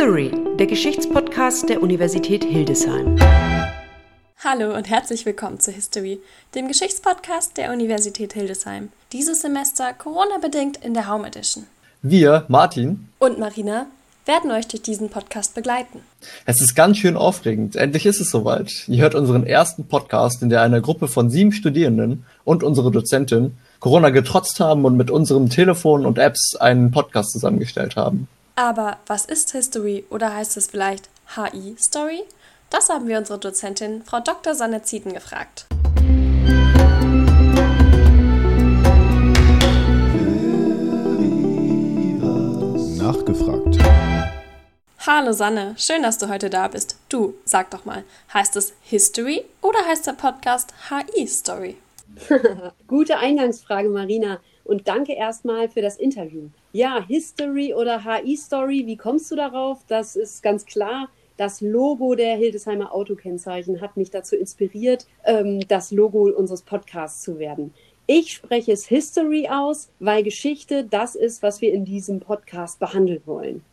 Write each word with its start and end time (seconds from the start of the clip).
History, 0.00 0.32
der 0.58 0.66
Geschichtspodcast 0.66 1.68
der 1.68 1.82
Universität 1.82 2.42
Hildesheim. 2.42 3.18
Hallo 4.42 4.74
und 4.74 4.88
herzlich 4.88 5.26
willkommen 5.26 5.60
zu 5.60 5.72
History, 5.72 6.20
dem 6.54 6.68
Geschichtspodcast 6.68 7.58
der 7.58 7.70
Universität 7.70 8.32
Hildesheim. 8.32 8.88
Dieses 9.12 9.42
Semester 9.42 9.92
Corona-bedingt 9.92 10.78
in 10.82 10.94
der 10.94 11.12
Home 11.12 11.26
Edition. 11.26 11.66
Wir, 12.00 12.46
Martin 12.48 13.10
und 13.18 13.38
Marina, 13.38 13.88
werden 14.24 14.50
euch 14.50 14.68
durch 14.68 14.80
diesen 14.80 15.10
Podcast 15.10 15.54
begleiten. 15.54 16.00
Es 16.46 16.62
ist 16.62 16.74
ganz 16.74 16.96
schön 16.96 17.18
aufregend. 17.18 17.76
Endlich 17.76 18.06
ist 18.06 18.22
es 18.22 18.30
soweit. 18.30 18.88
Ihr 18.88 19.02
hört 19.02 19.14
unseren 19.14 19.44
ersten 19.44 19.84
Podcast, 19.84 20.40
in 20.40 20.48
der 20.48 20.62
eine 20.62 20.80
Gruppe 20.80 21.08
von 21.08 21.28
sieben 21.28 21.52
Studierenden 21.52 22.24
und 22.44 22.62
unsere 22.62 22.90
Dozentin 22.90 23.58
Corona 23.80 24.08
getrotzt 24.08 24.60
haben 24.60 24.86
und 24.86 24.96
mit 24.96 25.10
unserem 25.10 25.50
Telefon 25.50 26.06
und 26.06 26.16
Apps 26.16 26.56
einen 26.56 26.90
Podcast 26.90 27.32
zusammengestellt 27.32 27.96
haben. 27.96 28.28
Aber 28.60 28.98
was 29.06 29.24
ist 29.24 29.52
History 29.52 30.04
oder 30.10 30.34
heißt 30.34 30.58
es 30.58 30.66
vielleicht 30.66 31.08
HI 31.34 31.76
Story? 31.78 32.24
Das 32.68 32.90
haben 32.90 33.08
wir 33.08 33.16
unsere 33.16 33.38
Dozentin 33.38 34.02
Frau 34.04 34.20
Dr. 34.20 34.54
Sanne 34.54 34.82
Zieten 34.82 35.14
gefragt. 35.14 35.64
Nachgefragt. 42.98 43.78
Hallo 45.06 45.32
Sanne, 45.32 45.74
schön, 45.78 46.02
dass 46.02 46.18
du 46.18 46.28
heute 46.28 46.50
da 46.50 46.68
bist. 46.68 46.98
Du, 47.08 47.32
sag 47.46 47.70
doch 47.70 47.86
mal, 47.86 48.04
heißt 48.34 48.56
es 48.56 48.74
History 48.82 49.42
oder 49.62 49.78
heißt 49.86 50.06
der 50.06 50.12
Podcast 50.12 50.74
HI 50.90 51.26
Story? 51.26 51.78
Gute 52.86 53.16
Eingangsfrage, 53.16 53.88
Marina. 53.88 54.38
Und 54.64 54.86
danke 54.86 55.14
erstmal 55.14 55.70
für 55.70 55.80
das 55.80 55.96
Interview. 55.96 56.50
Ja, 56.72 57.04
History 57.04 57.74
oder 57.74 58.04
HI 58.04 58.36
Story, 58.36 58.84
wie 58.86 58.96
kommst 58.96 59.28
du 59.32 59.34
darauf? 59.34 59.80
Das 59.88 60.14
ist 60.14 60.40
ganz 60.40 60.64
klar. 60.66 61.08
Das 61.36 61.60
Logo 61.60 62.14
der 62.14 62.36
Hildesheimer 62.36 62.94
Autokennzeichen 62.94 63.80
hat 63.80 63.96
mich 63.96 64.10
dazu 64.10 64.36
inspiriert, 64.36 65.06
ähm, 65.24 65.66
das 65.66 65.90
Logo 65.90 66.28
unseres 66.28 66.62
Podcasts 66.62 67.22
zu 67.22 67.40
werden. 67.40 67.74
Ich 68.06 68.32
spreche 68.32 68.70
es 68.70 68.86
History 68.86 69.48
aus, 69.48 69.90
weil 69.98 70.22
Geschichte 70.22 70.84
das 70.84 71.16
ist, 71.16 71.42
was 71.42 71.60
wir 71.60 71.72
in 71.72 71.84
diesem 71.84 72.20
Podcast 72.20 72.78
behandeln 72.78 73.22
wollen. 73.24 73.64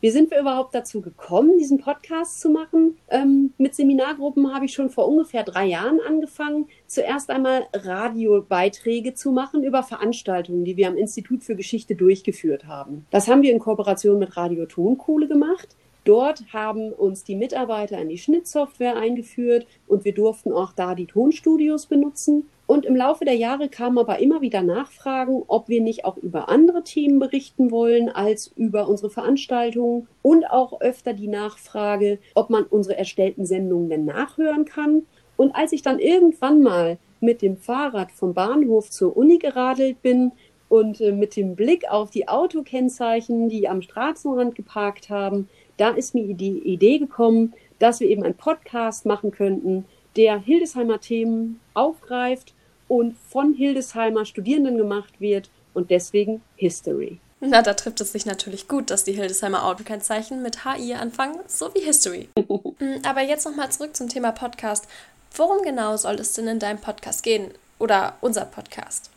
Wie 0.00 0.10
sind 0.10 0.30
wir 0.30 0.38
überhaupt 0.38 0.76
dazu 0.76 1.00
gekommen, 1.00 1.58
diesen 1.58 1.78
Podcast 1.78 2.40
zu 2.40 2.50
machen? 2.50 2.96
Ähm, 3.08 3.52
mit 3.58 3.74
Seminargruppen 3.74 4.54
habe 4.54 4.66
ich 4.66 4.72
schon 4.72 4.90
vor 4.90 5.08
ungefähr 5.08 5.42
drei 5.42 5.66
Jahren 5.66 5.98
angefangen, 6.06 6.68
zuerst 6.86 7.30
einmal 7.30 7.66
Radiobeiträge 7.72 9.14
zu 9.14 9.32
machen 9.32 9.64
über 9.64 9.82
Veranstaltungen, 9.82 10.64
die 10.64 10.76
wir 10.76 10.86
am 10.86 10.96
Institut 10.96 11.42
für 11.42 11.56
Geschichte 11.56 11.96
durchgeführt 11.96 12.66
haben. 12.66 13.06
Das 13.10 13.26
haben 13.26 13.42
wir 13.42 13.50
in 13.50 13.58
Kooperation 13.58 14.20
mit 14.20 14.36
Radio 14.36 14.66
Tonkohle 14.66 15.26
gemacht. 15.26 15.74
Dort 16.04 16.44
haben 16.52 16.92
uns 16.92 17.24
die 17.24 17.34
Mitarbeiter 17.34 17.98
in 17.98 18.08
die 18.08 18.18
Schnittsoftware 18.18 18.96
eingeführt 18.96 19.66
und 19.88 20.04
wir 20.04 20.14
durften 20.14 20.52
auch 20.52 20.72
da 20.72 20.94
die 20.94 21.06
Tonstudios 21.06 21.86
benutzen. 21.86 22.48
Und 22.68 22.84
im 22.84 22.96
Laufe 22.96 23.24
der 23.24 23.34
Jahre 23.34 23.70
kamen 23.70 23.96
aber 23.96 24.18
immer 24.18 24.42
wieder 24.42 24.60
Nachfragen, 24.60 25.42
ob 25.46 25.70
wir 25.70 25.80
nicht 25.80 26.04
auch 26.04 26.18
über 26.18 26.50
andere 26.50 26.84
Themen 26.84 27.18
berichten 27.18 27.70
wollen 27.70 28.10
als 28.10 28.52
über 28.56 28.90
unsere 28.90 29.08
Veranstaltungen 29.08 30.06
und 30.20 30.44
auch 30.44 30.78
öfter 30.82 31.14
die 31.14 31.28
Nachfrage, 31.28 32.18
ob 32.34 32.50
man 32.50 32.64
unsere 32.64 32.98
erstellten 32.98 33.46
Sendungen 33.46 33.88
denn 33.88 34.04
nachhören 34.04 34.66
kann. 34.66 35.06
Und 35.38 35.56
als 35.56 35.72
ich 35.72 35.80
dann 35.80 35.98
irgendwann 35.98 36.62
mal 36.62 36.98
mit 37.20 37.40
dem 37.40 37.56
Fahrrad 37.56 38.12
vom 38.12 38.34
Bahnhof 38.34 38.90
zur 38.90 39.16
Uni 39.16 39.38
geradelt 39.38 40.02
bin 40.02 40.32
und 40.68 41.00
äh, 41.00 41.12
mit 41.12 41.36
dem 41.36 41.56
Blick 41.56 41.90
auf 41.90 42.10
die 42.10 42.28
Autokennzeichen, 42.28 43.48
die 43.48 43.66
am 43.66 43.80
Straßenrand 43.80 44.54
geparkt 44.54 45.08
haben, 45.08 45.48
da 45.78 45.88
ist 45.88 46.14
mir 46.14 46.34
die 46.34 46.58
Idee 46.58 46.98
gekommen, 46.98 47.54
dass 47.78 48.00
wir 48.00 48.10
eben 48.10 48.24
einen 48.24 48.34
Podcast 48.34 49.06
machen 49.06 49.30
könnten, 49.30 49.86
der 50.16 50.38
Hildesheimer 50.38 51.00
Themen 51.00 51.60
aufgreift 51.72 52.52
und 52.88 53.16
von 53.28 53.54
Hildesheimer 53.54 54.24
Studierenden 54.24 54.76
gemacht 54.76 55.20
wird 55.20 55.50
und 55.74 55.90
deswegen 55.90 56.42
History. 56.56 57.20
Na, 57.40 57.62
da 57.62 57.74
trifft 57.74 58.00
es 58.00 58.10
sich 58.10 58.26
natürlich 58.26 58.66
gut, 58.66 58.90
dass 58.90 59.04
die 59.04 59.12
Hildesheimer 59.12 59.64
Autokennzeichen 59.64 60.42
mit 60.42 60.64
HI 60.64 60.94
anfangen, 60.94 61.38
so 61.46 61.72
wie 61.74 61.80
History. 61.80 62.28
Mm, 62.80 63.04
aber 63.04 63.22
jetzt 63.22 63.44
nochmal 63.44 63.72
zurück 63.72 63.96
zum 63.96 64.08
Thema 64.08 64.30
Podcast. 64.30 64.86
Worum 65.34 65.62
genau 65.62 65.96
soll 65.96 66.14
es 66.14 66.34
denn 66.34 66.46
in 66.46 66.60
deinem 66.60 66.78
Podcast 66.78 67.24
gehen? 67.24 67.50
Oder 67.80 68.16
unser 68.20 68.44
Podcast? 68.44 69.10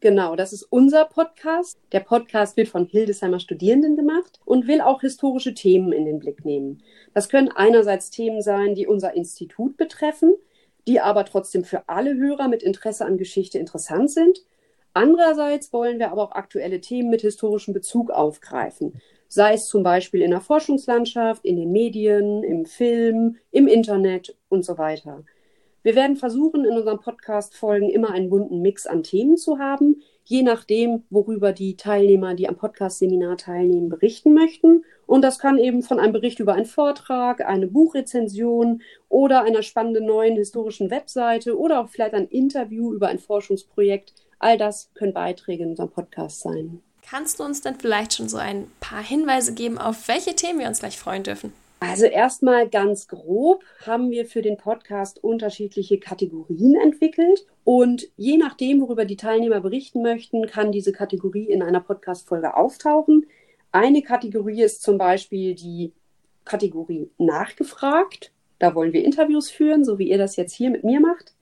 Genau, 0.00 0.36
das 0.36 0.52
ist 0.52 0.62
unser 0.62 1.04
Podcast. 1.04 1.76
Der 1.90 1.98
Podcast 1.98 2.56
wird 2.56 2.68
von 2.68 2.86
Hildesheimer 2.86 3.40
Studierenden 3.40 3.96
gemacht 3.96 4.38
und 4.44 4.68
will 4.68 4.80
auch 4.80 5.00
historische 5.00 5.52
Themen 5.52 5.90
in 5.92 6.04
den 6.04 6.20
Blick 6.20 6.44
nehmen. 6.44 6.80
Das 7.12 7.28
können 7.28 7.48
einerseits 7.48 8.10
Themen 8.10 8.40
sein, 8.40 8.76
die 8.76 8.86
unser 8.86 9.14
Institut 9.14 9.76
betreffen, 9.76 10.36
die 10.88 11.00
aber 11.00 11.26
trotzdem 11.26 11.64
für 11.64 11.86
alle 11.86 12.16
Hörer 12.16 12.48
mit 12.48 12.62
Interesse 12.62 13.04
an 13.04 13.18
Geschichte 13.18 13.58
interessant 13.58 14.10
sind. 14.10 14.42
Andererseits 14.94 15.70
wollen 15.72 15.98
wir 15.98 16.10
aber 16.10 16.22
auch 16.22 16.32
aktuelle 16.32 16.80
Themen 16.80 17.10
mit 17.10 17.20
historischem 17.20 17.74
Bezug 17.74 18.10
aufgreifen, 18.10 18.94
sei 19.28 19.52
es 19.52 19.66
zum 19.66 19.82
Beispiel 19.82 20.22
in 20.22 20.30
der 20.30 20.40
Forschungslandschaft, 20.40 21.44
in 21.44 21.56
den 21.56 21.70
Medien, 21.70 22.42
im 22.42 22.64
Film, 22.64 23.36
im 23.50 23.68
Internet 23.68 24.34
und 24.48 24.64
so 24.64 24.78
weiter. 24.78 25.24
Wir 25.82 25.94
werden 25.94 26.16
versuchen, 26.16 26.64
in 26.64 26.76
unseren 26.76 27.00
Podcast-Folgen 27.00 27.90
immer 27.90 28.10
einen 28.10 28.30
bunten 28.30 28.62
Mix 28.62 28.86
an 28.86 29.02
Themen 29.02 29.36
zu 29.36 29.58
haben, 29.58 30.02
je 30.24 30.42
nachdem, 30.42 31.04
worüber 31.10 31.52
die 31.52 31.76
Teilnehmer, 31.76 32.34
die 32.34 32.48
am 32.48 32.56
Podcast-Seminar 32.56 33.36
teilnehmen, 33.36 33.90
berichten 33.90 34.32
möchten. 34.32 34.84
Und 35.08 35.22
das 35.22 35.38
kann 35.38 35.56
eben 35.56 35.82
von 35.82 35.98
einem 35.98 36.12
Bericht 36.12 36.38
über 36.38 36.52
einen 36.52 36.66
Vortrag, 36.66 37.40
eine 37.40 37.66
Buchrezension 37.66 38.82
oder 39.08 39.42
einer 39.42 39.62
spannenden 39.62 40.04
neuen 40.04 40.36
historischen 40.36 40.90
Webseite 40.90 41.58
oder 41.58 41.80
auch 41.80 41.88
vielleicht 41.88 42.12
ein 42.12 42.28
Interview 42.28 42.92
über 42.92 43.08
ein 43.08 43.18
Forschungsprojekt. 43.18 44.12
All 44.38 44.58
das 44.58 44.90
können 44.92 45.14
Beiträge 45.14 45.62
in 45.62 45.70
unserem 45.70 45.88
Podcast 45.88 46.42
sein. 46.42 46.82
Kannst 47.08 47.40
du 47.40 47.44
uns 47.44 47.62
denn 47.62 47.76
vielleicht 47.76 48.12
schon 48.12 48.28
so 48.28 48.36
ein 48.36 48.70
paar 48.80 49.02
Hinweise 49.02 49.54
geben, 49.54 49.78
auf 49.78 50.08
welche 50.08 50.36
Themen 50.36 50.60
wir 50.60 50.68
uns 50.68 50.80
gleich 50.80 50.98
freuen 50.98 51.22
dürfen? 51.22 51.54
Also 51.80 52.04
erstmal 52.04 52.68
ganz 52.68 53.08
grob 53.08 53.64
haben 53.86 54.10
wir 54.10 54.26
für 54.26 54.42
den 54.42 54.58
Podcast 54.58 55.24
unterschiedliche 55.24 55.98
Kategorien 55.98 56.74
entwickelt 56.74 57.46
und 57.64 58.08
je 58.18 58.36
nachdem, 58.36 58.82
worüber 58.82 59.06
die 59.06 59.16
Teilnehmer 59.16 59.60
berichten 59.60 60.02
möchten, 60.02 60.46
kann 60.46 60.70
diese 60.70 60.92
Kategorie 60.92 61.44
in 61.44 61.62
einer 61.62 61.80
Podcast-Folge 61.80 62.56
auftauchen. 62.56 63.24
Eine 63.70 64.00
Kategorie 64.02 64.62
ist 64.62 64.82
zum 64.82 64.96
Beispiel 64.96 65.54
die 65.54 65.92
Kategorie 66.44 67.10
Nachgefragt. 67.18 68.32
Da 68.58 68.74
wollen 68.74 68.94
wir 68.94 69.04
Interviews 69.04 69.50
führen, 69.50 69.84
so 69.84 69.98
wie 69.98 70.08
ihr 70.08 70.16
das 70.18 70.36
jetzt 70.36 70.54
hier 70.54 70.70
mit 70.70 70.84
mir 70.84 71.00
macht. 71.00 71.34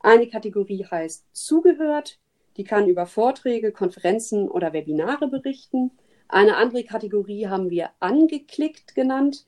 Eine 0.00 0.26
Kategorie 0.26 0.86
heißt 0.90 1.26
Zugehört. 1.32 2.18
Die 2.56 2.64
kann 2.64 2.88
über 2.88 3.06
Vorträge, 3.06 3.70
Konferenzen 3.70 4.48
oder 4.48 4.72
Webinare 4.72 5.28
berichten. 5.28 5.90
Eine 6.26 6.56
andere 6.56 6.84
Kategorie 6.84 7.48
haben 7.48 7.68
wir 7.68 7.90
Angeklickt 8.00 8.94
genannt. 8.94 9.44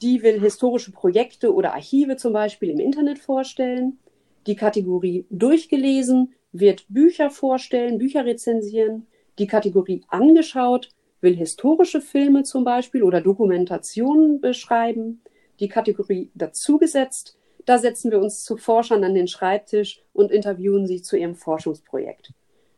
Die 0.00 0.22
will 0.22 0.40
historische 0.40 0.92
Projekte 0.92 1.52
oder 1.52 1.74
Archive 1.74 2.16
zum 2.16 2.32
Beispiel 2.32 2.70
im 2.70 2.78
Internet 2.78 3.18
vorstellen. 3.18 3.98
Die 4.46 4.56
Kategorie 4.56 5.26
durchgelesen 5.30 6.32
wird 6.52 6.86
Bücher 6.88 7.30
vorstellen, 7.30 7.98
Bücher 7.98 8.24
rezensieren. 8.24 9.06
Die 9.38 9.46
Kategorie 9.46 10.02
angeschaut 10.08 10.88
will 11.24 11.34
historische 11.34 12.00
Filme 12.00 12.44
zum 12.44 12.62
Beispiel 12.62 13.02
oder 13.02 13.20
Dokumentationen 13.20 14.40
beschreiben. 14.40 15.22
Die 15.58 15.68
Kategorie 15.68 16.30
dazugesetzt, 16.34 17.36
da 17.66 17.78
setzen 17.78 18.12
wir 18.12 18.20
uns 18.20 18.44
zu 18.44 18.56
Forschern 18.56 19.02
an 19.02 19.14
den 19.14 19.26
Schreibtisch 19.26 20.02
und 20.12 20.30
interviewen 20.30 20.86
sie 20.86 21.02
zu 21.02 21.16
ihrem 21.16 21.34
Forschungsprojekt. 21.34 22.32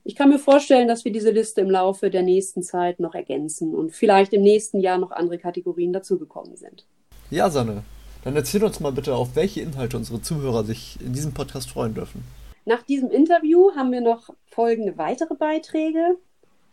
Ich 0.05 0.15
kann 0.15 0.29
mir 0.29 0.38
vorstellen, 0.38 0.87
dass 0.87 1.05
wir 1.05 1.12
diese 1.12 1.31
Liste 1.31 1.61
im 1.61 1.70
Laufe 1.70 2.11
der 2.11 2.23
nächsten 2.23 2.62
Zeit 2.62 3.00
noch 3.00 3.15
ergänzen 3.15 3.75
und 3.75 3.93
vielleicht 3.93 4.32
im 4.32 4.43
nächsten 4.43 4.79
Jahr 4.79 4.99
noch 4.99 5.11
andere 5.11 5.37
Kategorien 5.37 5.93
dazugekommen 5.93 6.56
sind. 6.56 6.87
Ja, 7.29 7.50
Sanne, 7.50 7.82
dann 8.23 8.37
erzähl 8.37 8.62
uns 8.62 8.79
mal 8.79 8.93
bitte, 8.93 9.17
auf 9.17 9.35
welche 9.35 9.62
Inhalte 9.62 9.97
unsere 9.97 10.23
Zuhörer 10.23 10.62
sich 10.62 10.99
in 11.05 11.12
diesem 11.12 11.35
Podcast 11.35 11.70
freuen 11.70 11.94
dürfen. 11.94 12.23
Nach 12.65 12.82
diesem 12.82 13.11
Interview 13.11 13.73
haben 13.75 13.91
wir 13.91 14.00
noch 14.00 14.31
folgende 14.44 14.97
weitere 14.97 15.35
Beiträge. 15.35 16.19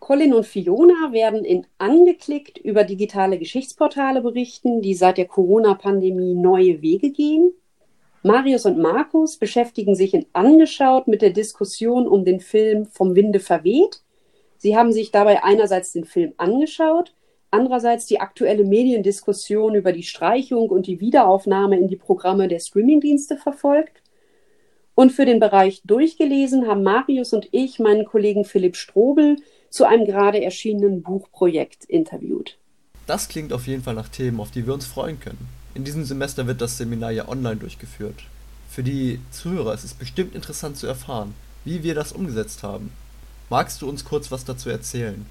Colin 0.03 0.33
und 0.33 0.45
Fiona 0.45 1.13
werden 1.13 1.45
in 1.45 1.65
Angeklickt 1.77 2.57
über 2.57 2.83
digitale 2.83 3.39
Geschichtsportale 3.39 4.19
berichten, 4.19 4.81
die 4.81 4.95
seit 4.95 5.17
der 5.17 5.27
Corona-Pandemie 5.27 6.33
neue 6.33 6.81
Wege 6.81 7.11
gehen. 7.11 7.53
Marius 8.21 8.65
und 8.65 8.77
Markus 8.77 9.37
beschäftigen 9.37 9.95
sich 9.95 10.13
in 10.13 10.25
Angeschaut 10.33 11.07
mit 11.07 11.21
der 11.21 11.29
Diskussion 11.29 12.05
um 12.05 12.25
den 12.25 12.41
Film 12.41 12.85
Vom 12.85 13.15
Winde 13.15 13.39
verweht. 13.39 14.01
Sie 14.57 14.75
haben 14.75 14.91
sich 14.91 15.11
dabei 15.11 15.41
einerseits 15.41 15.93
den 15.93 16.03
Film 16.03 16.33
angeschaut, 16.35 17.15
andererseits 17.49 18.05
die 18.05 18.19
aktuelle 18.19 18.65
Mediendiskussion 18.65 19.73
über 19.73 19.93
die 19.93 20.03
Streichung 20.03 20.69
und 20.69 20.85
die 20.85 20.99
Wiederaufnahme 20.99 21.79
in 21.79 21.87
die 21.87 21.95
Programme 21.95 22.49
der 22.49 22.59
Streamingdienste 22.59 23.37
verfolgt. 23.37 24.03
Und 24.95 25.13
für 25.13 25.23
den 25.23 25.39
Bereich 25.39 25.81
durchgelesen 25.85 26.67
haben 26.67 26.83
Marius 26.83 27.31
und 27.31 27.47
ich 27.53 27.79
meinen 27.79 28.03
Kollegen 28.03 28.43
Philipp 28.43 28.75
Strobel 28.75 29.37
zu 29.73 29.85
einem 29.85 30.05
gerade 30.05 30.43
erschienenen 30.43 31.01
Buchprojekt 31.01 31.85
interviewt. 31.85 32.59
Das 33.07 33.27
klingt 33.27 33.51
auf 33.51 33.65
jeden 33.65 33.81
Fall 33.81 33.95
nach 33.95 34.07
Themen, 34.07 34.39
auf 34.39 34.51
die 34.51 34.67
wir 34.67 34.73
uns 34.75 34.85
freuen 34.85 35.19
können. 35.19 35.47
In 35.73 35.83
diesem 35.83 36.05
Semester 36.05 36.45
wird 36.45 36.61
das 36.61 36.77
Seminar 36.77 37.09
ja 37.09 37.27
online 37.27 37.55
durchgeführt. 37.55 38.13
Für 38.69 38.83
die 38.83 39.19
Zuhörer 39.31 39.73
ist 39.73 39.83
es 39.83 39.95
bestimmt 39.95 40.35
interessant 40.35 40.77
zu 40.77 40.85
erfahren, 40.85 41.33
wie 41.65 41.81
wir 41.81 41.95
das 41.95 42.11
umgesetzt 42.11 42.61
haben. 42.61 42.91
Magst 43.49 43.81
du 43.81 43.89
uns 43.89 44.05
kurz 44.05 44.31
was 44.31 44.45
dazu 44.45 44.69
erzählen? 44.69 45.25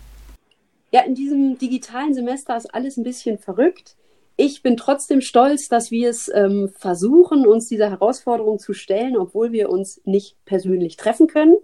Ja, 0.91 1.03
in 1.03 1.15
diesem 1.15 1.57
digitalen 1.59 2.13
Semester 2.13 2.57
ist 2.57 2.75
alles 2.75 2.97
ein 2.97 3.05
bisschen 3.05 3.39
verrückt. 3.39 3.95
Ich 4.37 4.61
bin 4.61 4.77
trotzdem 4.77 5.21
stolz, 5.21 5.69
dass 5.69 5.93
wir 5.93 6.11
es 6.11 6.29
ähm, 6.35 6.69
versuchen, 6.77 7.47
uns 7.47 7.69
dieser 7.69 7.91
Herausforderung 7.91 8.59
zu 8.59 8.73
stellen, 8.73 9.17
obwohl 9.17 9.53
wir 9.53 9.71
uns 9.71 10.01
nicht 10.05 10.35
persönlich 10.47 10.97
treffen 10.97 11.29
können. 11.29 11.55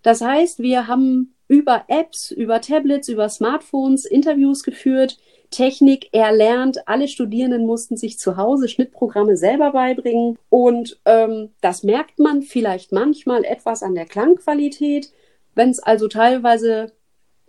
Das 0.00 0.22
heißt, 0.22 0.60
wir 0.60 0.86
haben 0.86 1.35
über 1.48 1.84
Apps, 1.88 2.30
über 2.30 2.60
Tablets, 2.60 3.08
über 3.08 3.28
Smartphones 3.28 4.04
Interviews 4.04 4.62
geführt, 4.62 5.18
Technik 5.50 6.08
erlernt. 6.12 6.88
Alle 6.88 7.08
Studierenden 7.08 7.66
mussten 7.66 7.96
sich 7.96 8.18
zu 8.18 8.36
Hause 8.36 8.68
Schnittprogramme 8.68 9.36
selber 9.36 9.72
beibringen. 9.72 10.38
Und 10.48 10.98
ähm, 11.04 11.50
das 11.60 11.82
merkt 11.82 12.18
man 12.18 12.42
vielleicht 12.42 12.92
manchmal 12.92 13.44
etwas 13.44 13.82
an 13.82 13.94
der 13.94 14.06
Klangqualität. 14.06 15.12
Wenn 15.54 15.70
es 15.70 15.78
also 15.78 16.08
teilweise 16.08 16.92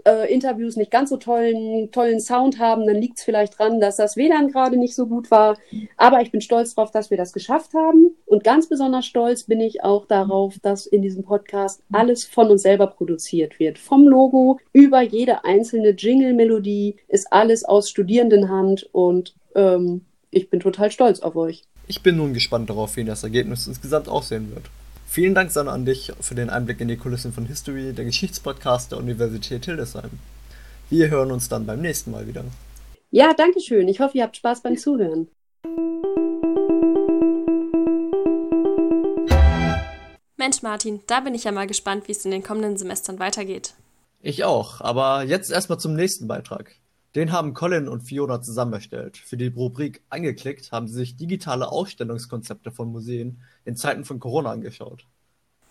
äh, 0.07 0.33
Interviews 0.33 0.77
nicht 0.77 0.89
ganz 0.89 1.09
so 1.09 1.17
tollen, 1.17 1.91
tollen 1.91 2.21
Sound 2.21 2.59
haben, 2.59 2.87
dann 2.87 2.95
liegt 2.95 3.17
es 3.17 3.23
vielleicht 3.25 3.59
dran, 3.59 3.81
dass 3.81 3.97
das 3.97 4.15
WLAN 4.15 4.49
gerade 4.49 4.77
nicht 4.77 4.95
so 4.95 5.05
gut 5.05 5.29
war. 5.29 5.57
Aber 5.97 6.21
ich 6.21 6.31
bin 6.31 6.41
stolz 6.41 6.73
darauf, 6.73 6.91
dass 6.91 7.09
wir 7.09 7.17
das 7.17 7.33
geschafft 7.33 7.73
haben. 7.73 8.15
Und 8.25 8.43
ganz 8.43 8.69
besonders 8.69 9.05
stolz 9.05 9.43
bin 9.43 9.59
ich 9.59 9.83
auch 9.83 10.05
darauf, 10.05 10.57
dass 10.61 10.85
in 10.85 11.01
diesem 11.01 11.23
Podcast 11.23 11.81
alles 11.91 12.25
von 12.25 12.49
uns 12.49 12.61
selber 12.61 12.87
produziert 12.87 13.59
wird. 13.59 13.77
Vom 13.77 14.07
Logo 14.07 14.59
über 14.71 15.01
jede 15.01 15.43
einzelne 15.43 15.89
Jingle-Melodie 15.89 16.95
ist 17.09 17.31
alles 17.31 17.65
aus 17.65 17.89
Studierendenhand 17.89 18.89
und 18.93 19.35
ähm, 19.55 20.01
ich 20.31 20.49
bin 20.49 20.59
total 20.59 20.91
stolz 20.91 21.19
auf 21.19 21.35
euch. 21.35 21.63
Ich 21.87 22.01
bin 22.03 22.17
nun 22.17 22.33
gespannt 22.33 22.69
darauf, 22.69 22.95
wie 22.95 23.03
das 23.03 23.23
Ergebnis 23.23 23.67
insgesamt 23.67 24.07
aussehen 24.09 24.51
wird. 24.53 24.65
Vielen 25.17 25.33
Dank, 25.33 25.49
Sanna, 25.49 25.71
an 25.71 25.83
dich 25.83 26.13
für 26.21 26.35
den 26.35 26.51
Einblick 26.51 26.79
in 26.79 26.89
die 26.89 26.95
Kulissen 26.95 27.33
von 27.33 27.47
History, 27.47 27.91
der 27.91 28.05
Geschichtspodcast 28.05 28.91
der 28.91 28.99
Universität 28.99 29.65
Hildesheim. 29.65 30.11
Wir 30.91 31.09
hören 31.09 31.31
uns 31.31 31.49
dann 31.49 31.65
beim 31.65 31.81
nächsten 31.81 32.11
Mal 32.11 32.27
wieder. 32.27 32.43
Ja, 33.09 33.33
danke 33.33 33.59
schön. 33.59 33.87
Ich 33.87 33.99
hoffe, 33.99 34.19
ihr 34.19 34.23
habt 34.23 34.37
Spaß 34.37 34.61
beim 34.61 34.77
Zuhören. 34.77 35.27
Mensch, 40.35 40.61
Martin, 40.61 40.99
da 41.07 41.21
bin 41.21 41.33
ich 41.33 41.45
ja 41.45 41.51
mal 41.51 41.65
gespannt, 41.65 42.07
wie 42.07 42.11
es 42.11 42.23
in 42.23 42.29
den 42.29 42.43
kommenden 42.43 42.77
Semestern 42.77 43.17
weitergeht. 43.17 43.73
Ich 44.21 44.43
auch, 44.43 44.81
aber 44.81 45.23
jetzt 45.23 45.51
erstmal 45.51 45.79
zum 45.79 45.95
nächsten 45.95 46.27
Beitrag. 46.27 46.75
Den 47.17 47.31
haben 47.31 47.55
Colin 47.55 47.87
und 47.87 48.01
Fiona 48.01 48.43
zusammen 48.43 48.73
erstellt. 48.73 49.17
Für 49.17 49.37
die 49.37 49.47
Rubrik 49.47 50.03
Angeklickt 50.07 50.71
haben 50.71 50.87
sie 50.87 50.93
sich 50.93 51.15
digitale 51.15 51.67
Ausstellungskonzepte 51.67 52.69
von 52.69 52.91
Museen 52.91 53.41
in 53.65 53.75
Zeiten 53.75 54.05
von 54.05 54.19
Corona 54.19 54.51
angeschaut. 54.51 55.07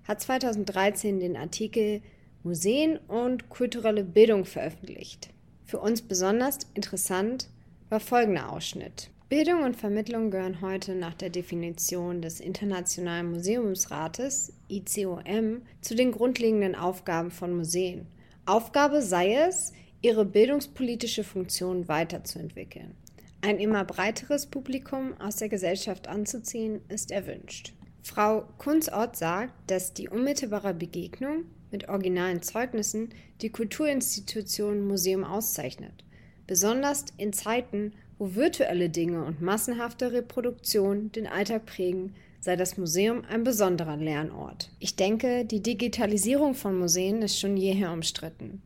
hat 0.07 0.19
2013 0.19 1.19
den 1.19 1.37
Artikel 1.37 2.01
Museen 2.41 2.97
und 2.97 3.49
kulturelle 3.49 4.03
Bildung 4.03 4.45
veröffentlicht. 4.45 5.29
Für 5.63 5.77
uns 5.77 6.01
besonders 6.01 6.57
interessant 6.73 7.49
war 7.89 7.99
folgender 7.99 8.51
Ausschnitt. 8.51 9.09
Bildung 9.27 9.63
und 9.63 9.75
Vermittlung 9.75 10.29
gehören 10.31 10.61
heute 10.61 10.95
nach 10.95 11.15
der 11.15 11.29
Definition 11.29 12.21
des 12.21 12.39
Internationalen 12.39 13.31
Museumsrates 13.31 14.53
ICOM 14.69 15.61
zu 15.81 15.95
den 15.95 16.11
grundlegenden 16.11 16.75
Aufgaben 16.75 17.31
von 17.31 17.55
Museen. 17.55 18.05
Aufgabe 18.45 19.01
sei 19.01 19.33
es, 19.33 19.73
ihre 20.01 20.25
bildungspolitische 20.25 21.23
Funktion 21.23 21.87
weiterzuentwickeln. 21.87 22.95
Ein 23.41 23.59
immer 23.59 23.83
breiteres 23.83 24.45
Publikum 24.45 25.19
aus 25.19 25.37
der 25.37 25.49
Gesellschaft 25.49 26.07
anzuziehen, 26.07 26.81
ist 26.87 27.11
erwünscht. 27.11 27.73
Frau 28.03 28.43
Kunzort 28.59 29.17
sagt, 29.17 29.53
dass 29.67 29.93
die 29.93 30.09
unmittelbare 30.09 30.75
Begegnung 30.75 31.45
mit 31.71 31.89
originalen 31.89 32.43
Zeugnissen 32.43 33.09
die 33.41 33.49
Kulturinstitution 33.49 34.85
Museum 34.85 35.23
auszeichnet 35.23 36.04
besonders 36.47 37.05
in 37.17 37.33
Zeiten, 37.33 37.93
wo 38.17 38.35
virtuelle 38.35 38.89
Dinge 38.89 39.23
und 39.23 39.41
massenhafte 39.41 40.11
Reproduktion 40.11 41.11
den 41.11 41.27
Alltag 41.27 41.65
prägen, 41.65 42.15
sei 42.39 42.55
das 42.55 42.77
Museum 42.77 43.23
ein 43.27 43.43
besonderer 43.43 43.97
Lernort. 43.97 44.69
Ich 44.79 44.95
denke, 44.95 45.45
die 45.45 45.63
Digitalisierung 45.63 46.53
von 46.53 46.77
Museen 46.77 47.21
ist 47.21 47.39
schon 47.39 47.57
jeher 47.57 47.91
umstritten. 47.91 48.61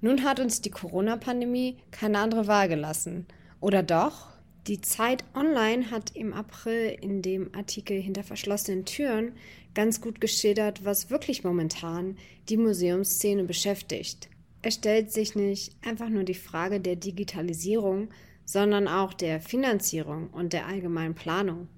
Nun 0.00 0.24
hat 0.24 0.40
uns 0.40 0.60
die 0.60 0.70
Corona-Pandemie 0.70 1.76
keine 1.90 2.18
andere 2.18 2.46
Wahl 2.46 2.68
gelassen. 2.68 3.26
Oder 3.60 3.82
doch? 3.82 4.28
Die 4.66 4.80
Zeit 4.80 5.24
Online 5.34 5.90
hat 5.90 6.14
im 6.14 6.32
April 6.32 6.96
in 7.00 7.22
dem 7.22 7.54
Artikel 7.54 8.00
hinter 8.00 8.22
verschlossenen 8.22 8.84
Türen 8.84 9.32
ganz 9.74 10.00
gut 10.00 10.20
geschildert, 10.20 10.84
was 10.84 11.10
wirklich 11.10 11.42
momentan 11.42 12.16
die 12.48 12.56
Museumsszene 12.56 13.44
beschäftigt. 13.44 14.28
Es 14.64 14.74
stellt 14.74 15.10
sich 15.10 15.34
nicht 15.34 15.74
einfach 15.84 16.08
nur 16.08 16.22
die 16.22 16.34
Frage 16.34 16.80
der 16.80 16.94
Digitalisierung, 16.94 18.10
sondern 18.44 18.86
auch 18.86 19.12
der 19.12 19.40
Finanzierung 19.40 20.30
und 20.30 20.52
der 20.52 20.66
allgemeinen 20.66 21.16
Planung. 21.16 21.68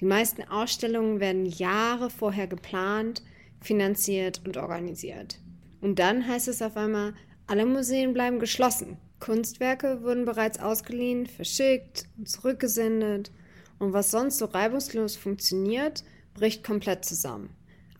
Die 0.00 0.04
meisten 0.04 0.42
Ausstellungen 0.42 1.20
werden 1.20 1.46
Jahre 1.46 2.10
vorher 2.10 2.48
geplant, 2.48 3.22
finanziert 3.60 4.42
und 4.44 4.56
organisiert. 4.56 5.38
Und 5.80 6.00
dann 6.00 6.26
heißt 6.26 6.48
es 6.48 6.60
auf 6.60 6.76
einmal, 6.76 7.14
alle 7.46 7.66
Museen 7.66 8.12
bleiben 8.12 8.40
geschlossen. 8.40 8.96
Kunstwerke 9.20 10.02
wurden 10.02 10.24
bereits 10.24 10.58
ausgeliehen, 10.58 11.26
verschickt 11.26 12.06
und 12.18 12.28
zurückgesendet. 12.28 13.30
Und 13.78 13.92
was 13.92 14.10
sonst 14.10 14.38
so 14.38 14.46
reibungslos 14.46 15.14
funktioniert, 15.14 16.02
bricht 16.34 16.64
komplett 16.64 17.04
zusammen 17.04 17.50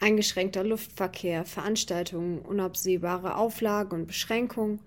eingeschränkter 0.04 0.64
Luftverkehr, 0.64 1.46
Veranstaltungen, 1.46 2.40
unabsehbare 2.40 3.36
Auflagen 3.36 4.00
und 4.00 4.06
Beschränkungen. 4.06 4.80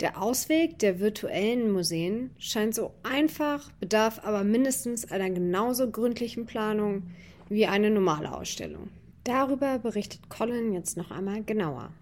Der 0.00 0.20
Ausweg 0.20 0.78
der 0.78 1.00
virtuellen 1.00 1.70
Museen 1.70 2.30
scheint 2.38 2.74
so 2.74 2.94
einfach, 3.02 3.70
bedarf 3.72 4.20
aber 4.24 4.42
mindestens 4.42 5.10
einer 5.10 5.28
genauso 5.28 5.90
gründlichen 5.90 6.46
Planung 6.46 7.02
wie 7.50 7.66
eine 7.66 7.90
normale 7.90 8.34
Ausstellung. 8.34 8.88
Darüber 9.24 9.78
berichtet 9.78 10.30
Colin 10.30 10.72
jetzt 10.72 10.96
noch 10.96 11.10
einmal 11.10 11.44
genauer. 11.44 11.92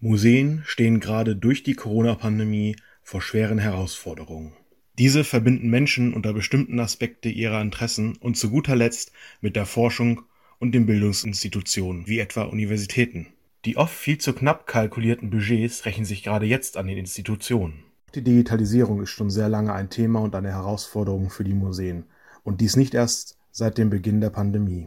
Museen 0.00 0.62
stehen 0.64 1.00
gerade 1.00 1.36
durch 1.36 1.62
die 1.62 1.74
Corona-Pandemie 1.74 2.76
vor 3.02 3.20
schweren 3.20 3.58
Herausforderungen. 3.58 4.54
Diese 4.98 5.22
verbinden 5.22 5.68
Menschen 5.68 6.14
unter 6.14 6.32
bestimmten 6.32 6.80
Aspekte 6.80 7.28
ihrer 7.28 7.60
Interessen 7.60 8.16
und 8.16 8.38
zu 8.38 8.50
guter 8.50 8.74
Letzt 8.74 9.12
mit 9.42 9.54
der 9.54 9.66
Forschung 9.66 10.22
und 10.62 10.70
den 10.76 10.86
Bildungsinstitutionen, 10.86 12.06
wie 12.06 12.20
etwa 12.20 12.44
Universitäten. 12.44 13.26
Die 13.64 13.76
oft 13.76 13.92
viel 13.92 14.18
zu 14.18 14.32
knapp 14.32 14.64
kalkulierten 14.68 15.28
Budgets 15.28 15.84
rächen 15.86 16.04
sich 16.04 16.22
gerade 16.22 16.46
jetzt 16.46 16.76
an 16.76 16.86
den 16.86 16.98
Institutionen. 16.98 17.82
Die 18.14 18.22
Digitalisierung 18.22 19.02
ist 19.02 19.10
schon 19.10 19.28
sehr 19.28 19.48
lange 19.48 19.72
ein 19.72 19.90
Thema 19.90 20.20
und 20.20 20.36
eine 20.36 20.52
Herausforderung 20.52 21.30
für 21.30 21.42
die 21.42 21.52
Museen. 21.52 22.04
Und 22.44 22.60
dies 22.60 22.76
nicht 22.76 22.94
erst 22.94 23.38
seit 23.50 23.76
dem 23.76 23.90
Beginn 23.90 24.20
der 24.20 24.30
Pandemie. 24.30 24.86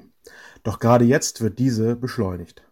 Doch 0.63 0.79
gerade 0.79 1.03
jetzt 1.03 1.41
wird 1.41 1.60
diese 1.60 1.98
beschleunigt. 1.98 2.63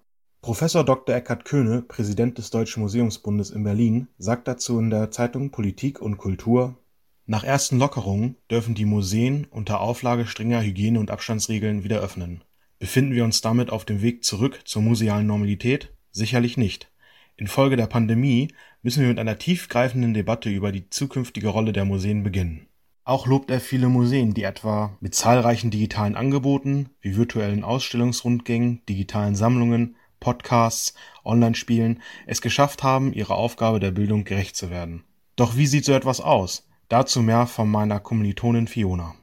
Professor 0.42 0.86
Dr. 0.86 1.14
Eckhard 1.14 1.44
Köhne, 1.44 1.82
Präsident 1.82 2.38
des 2.38 2.52
Deutschen 2.52 2.84
Museumsbundes 2.84 3.52
in 3.52 3.66
Berlin, 3.66 4.08
sagt 4.18 4.48
dazu 4.48 4.80
in 4.80 4.90
der 4.90 5.12
Zeitung 5.12 5.52
Politik 5.52 6.02
und 6.02 6.18
Kultur 6.18 6.78
Nach 7.26 7.44
ersten 7.44 7.80
Lockerungen 7.80 8.38
dürfen 8.50 8.76
die 8.76 8.86
Museen 8.86 9.46
unter 9.50 9.82
Auflage 9.82 10.26
strenger 10.26 10.62
Hygiene- 10.62 11.02
und 11.02 11.12
Abstandsregeln 11.12 11.84
wieder 11.84 12.00
öffnen. 12.00 12.46
Befinden 12.84 13.14
wir 13.14 13.24
uns 13.24 13.40
damit 13.40 13.70
auf 13.70 13.86
dem 13.86 14.02
Weg 14.02 14.26
zurück 14.26 14.60
zur 14.66 14.82
musealen 14.82 15.26
Normalität? 15.26 15.94
Sicherlich 16.12 16.58
nicht. 16.58 16.92
Infolge 17.38 17.78
der 17.78 17.88
Pandemie 17.88 18.50
müssen 18.82 19.00
wir 19.00 19.08
mit 19.08 19.20
einer 19.20 19.38
tiefgreifenden 19.38 20.14
Debatte 20.14 20.50
über 20.50 20.74
die 20.74 20.90
zukünftige 20.90 21.48
Rolle 21.48 21.72
der 21.72 21.86
Museen 21.86 22.24
beginnen. 22.24 22.68
Auch 23.06 23.26
lobt 23.26 23.50
er 23.52 23.62
viele 23.62 23.88
Museen, 23.88 24.34
die 24.34 24.44
etwa 24.44 24.98
mit 25.00 25.16
zahlreichen 25.16 25.72
digitalen 25.72 26.18
Angeboten 26.18 26.90
wie 27.00 27.16
virtuellen 27.16 27.64
Ausstellungsrundgängen, 27.64 28.82
digitalen 28.90 29.36
Sammlungen, 29.36 29.96
Podcasts, 30.20 30.94
Online-Spielen 31.24 32.02
es 32.28 32.42
geschafft 32.42 32.84
haben, 32.84 33.14
ihrer 33.14 33.36
Aufgabe 33.36 33.80
der 33.80 33.92
Bildung 33.92 34.26
gerecht 34.26 34.58
zu 34.58 34.70
werden. 34.70 35.06
Doch 35.38 35.56
wie 35.56 35.68
sieht 35.68 35.86
so 35.86 35.94
etwas 35.94 36.20
aus? 36.20 36.68
Dazu 36.90 37.22
mehr 37.22 37.48
von 37.48 37.72
meiner 37.72 38.02
Kommilitonin 38.02 38.68
Fiona. 38.68 39.16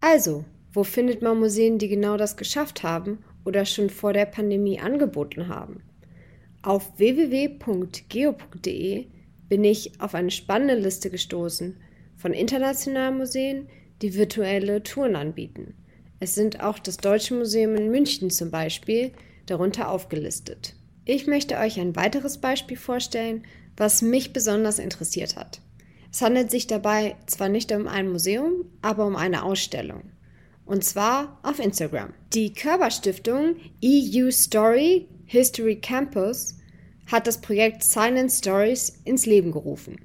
Also, 0.00 0.44
wo 0.76 0.84
findet 0.84 1.22
man 1.22 1.40
Museen, 1.40 1.78
die 1.78 1.88
genau 1.88 2.18
das 2.18 2.36
geschafft 2.36 2.82
haben 2.82 3.24
oder 3.46 3.64
schon 3.64 3.88
vor 3.88 4.12
der 4.12 4.26
Pandemie 4.26 4.78
angeboten 4.78 5.48
haben? 5.48 5.82
Auf 6.60 6.98
www.geo.de 6.98 7.46
bin 9.48 9.64
ich 9.64 9.98
auf 10.02 10.14
eine 10.14 10.30
spannende 10.30 10.74
Liste 10.74 11.08
gestoßen 11.08 11.78
von 12.16 12.34
internationalen 12.34 13.16
Museen, 13.16 13.68
die 14.02 14.14
virtuelle 14.14 14.82
Touren 14.82 15.16
anbieten. 15.16 15.72
Es 16.20 16.34
sind 16.34 16.60
auch 16.62 16.78
das 16.78 16.98
Deutsche 16.98 17.32
Museum 17.34 17.74
in 17.74 17.90
München 17.90 18.28
zum 18.28 18.50
Beispiel 18.50 19.12
darunter 19.46 19.90
aufgelistet. 19.90 20.74
Ich 21.06 21.26
möchte 21.26 21.56
euch 21.56 21.80
ein 21.80 21.96
weiteres 21.96 22.36
Beispiel 22.36 22.76
vorstellen, 22.76 23.44
was 23.78 24.02
mich 24.02 24.34
besonders 24.34 24.78
interessiert 24.78 25.36
hat. 25.36 25.62
Es 26.12 26.20
handelt 26.20 26.50
sich 26.50 26.66
dabei 26.66 27.16
zwar 27.24 27.48
nicht 27.48 27.72
um 27.72 27.88
ein 27.88 28.12
Museum, 28.12 28.66
aber 28.82 29.06
um 29.06 29.16
eine 29.16 29.42
Ausstellung. 29.42 30.02
Und 30.66 30.84
zwar 30.84 31.38
auf 31.42 31.60
Instagram. 31.60 32.12
Die 32.34 32.52
Körperstiftung 32.52 33.56
EU 33.84 34.30
Story 34.30 35.08
History 35.24 35.76
Campus 35.76 36.56
hat 37.10 37.26
das 37.26 37.40
Projekt 37.40 37.82
Silent 37.84 38.32
Stories 38.32 39.00
ins 39.04 39.26
Leben 39.26 39.52
gerufen. 39.52 39.96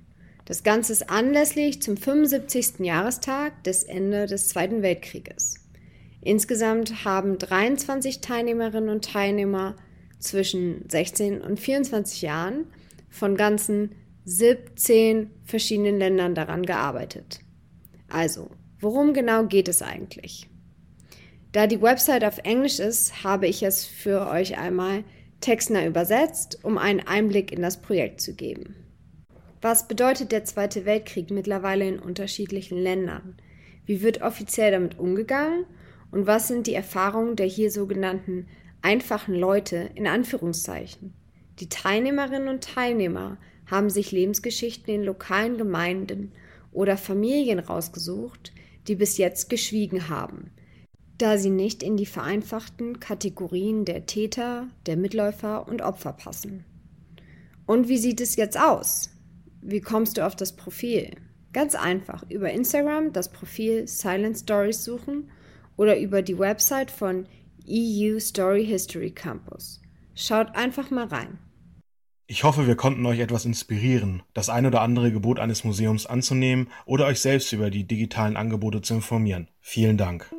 Das 0.46 0.64
Ganze 0.64 0.94
ist 0.94 1.10
anlässlich 1.10 1.82
zum 1.82 1.98
75. 1.98 2.80
Jahrestag 2.80 3.64
des 3.64 3.84
Ende 3.84 4.28
des 4.28 4.50
Zweiten 4.50 4.82
Weltkrieges. 4.82 5.56
Insgesamt 6.22 7.06
haben 7.06 7.38
23 7.40 8.22
Teilnehmerinnen 8.22 8.90
und 8.90 9.06
Teilnehmer 9.06 9.76
zwischen 10.20 10.88
16 10.90 11.42
und 11.42 11.60
24 11.60 12.22
Jahren 12.22 12.68
von 13.10 13.36
ganzen 13.36 13.96
17 14.26 15.32
verschiedenen 15.44 15.98
Ländern 15.98 16.36
daran 16.36 16.64
gearbeitet. 16.64 17.40
Also, 18.08 18.52
worum 18.80 19.14
genau 19.14 19.46
geht 19.46 19.68
es 19.68 19.82
eigentlich? 19.82 20.51
Da 21.52 21.68
die 21.68 21.82
Website 21.82 22.24
auf 22.24 22.38
Englisch 22.40 22.80
ist, 22.80 23.24
habe 23.24 23.48
ich 23.48 23.62
es 23.64 23.86
für 23.86 24.28
euch 24.28 24.58
einmal 24.58 25.04
textnah 25.42 25.86
übersetzt, 25.86 26.60
um 26.64 26.78
einen 26.78 27.02
Einblick 27.02 27.52
in 27.52 27.62
das 27.62 27.82
Projekt 27.82 28.22
zu 28.22 28.34
geben. 28.34 28.76
Was 29.62 29.88
bedeutet 29.88 30.32
der 30.32 30.46
Zweite 30.46 30.86
Weltkrieg 30.86 31.30
mittlerweile 31.30 31.88
in 31.88 32.00
unterschiedlichen 32.00 32.78
Ländern? 32.78 33.36
Wie 33.86 34.02
wird 34.02 34.22
offiziell 34.22 34.72
damit 34.72 34.98
umgegangen 34.98 35.66
und 36.12 36.26
was 36.26 36.48
sind 36.48 36.68
die 36.68 36.74
Erfahrungen 36.74 37.36
der 37.36 37.48
hier 37.48 37.70
sogenannten 37.70 38.48
einfachen 38.82 39.36
Leute 39.36 39.90
in 39.96 40.08
Anführungszeichen? 40.08 41.14
Die 41.60 41.70
Teilnehmerinnen 41.70 42.48
und 42.48 42.64
Teilnehmer 42.64 43.38
haben 43.70 43.90
sich 43.90 44.12
Lebensgeschichten 44.12 44.94
in 44.94 45.04
lokalen 45.04 45.58
Gemeinden 45.58 46.32
oder 46.72 46.98
Familien 46.98 47.60
rausgesucht, 47.60 48.54
die 48.88 48.96
bis 48.96 49.18
jetzt 49.18 49.50
geschwiegen 49.50 50.10
haben, 50.10 50.52
da 51.22 51.38
sie 51.38 51.50
nicht 51.50 51.84
in 51.84 51.98
die 51.98 52.06
vereinfachten 52.06 53.00
Kategorien 53.00 53.86
der 53.86 54.06
Täter, 54.06 54.68
der 54.86 54.98
Mitläufer 54.98 55.68
und 55.68 55.82
Opfer 55.82 56.14
passen. 56.14 56.66
Und 57.66 57.88
wie 57.88 57.98
sieht 57.98 58.22
es 58.22 58.36
jetzt 58.36 58.60
aus? 58.60 59.10
Wie 59.62 59.82
kommst 59.82 60.18
du 60.18 60.26
auf 60.26 60.36
das 60.36 60.56
Profil? 60.56 61.12
Ganz 61.54 61.76
einfach, 61.76 62.24
über 62.30 62.52
Instagram 62.52 63.14
das 63.14 63.32
Profil 63.32 63.88
Silent 63.88 64.38
Stories 64.38 64.84
suchen 64.84 65.30
oder 65.78 66.00
über 66.00 66.22
die 66.22 66.40
Website 66.40 66.90
von 66.90 67.28
EU 67.70 68.20
Story 68.20 68.66
History 68.66 69.12
Campus. 69.12 69.82
Schaut 70.16 70.56
einfach 70.56 70.90
mal 70.90 71.06
rein. 71.06 71.38
Ich 72.26 72.44
hoffe, 72.44 72.66
wir 72.66 72.78
konnten 72.78 73.06
euch 73.06 73.20
etwas 73.20 73.46
inspirieren, 73.46 74.24
das 74.34 74.50
ein 74.50 74.66
oder 74.66 74.82
andere 74.82 75.12
Gebot 75.12 75.38
eines 75.38 75.66
Museums 75.66 76.06
anzunehmen 76.06 76.70
oder 76.86 77.06
euch 77.06 77.20
selbst 77.20 77.52
über 77.52 77.70
die 77.70 77.84
digitalen 77.84 78.38
Angebote 78.38 78.82
zu 78.82 78.94
informieren. 78.94 79.50
Vielen 79.60 79.98
Dank. 79.98 80.32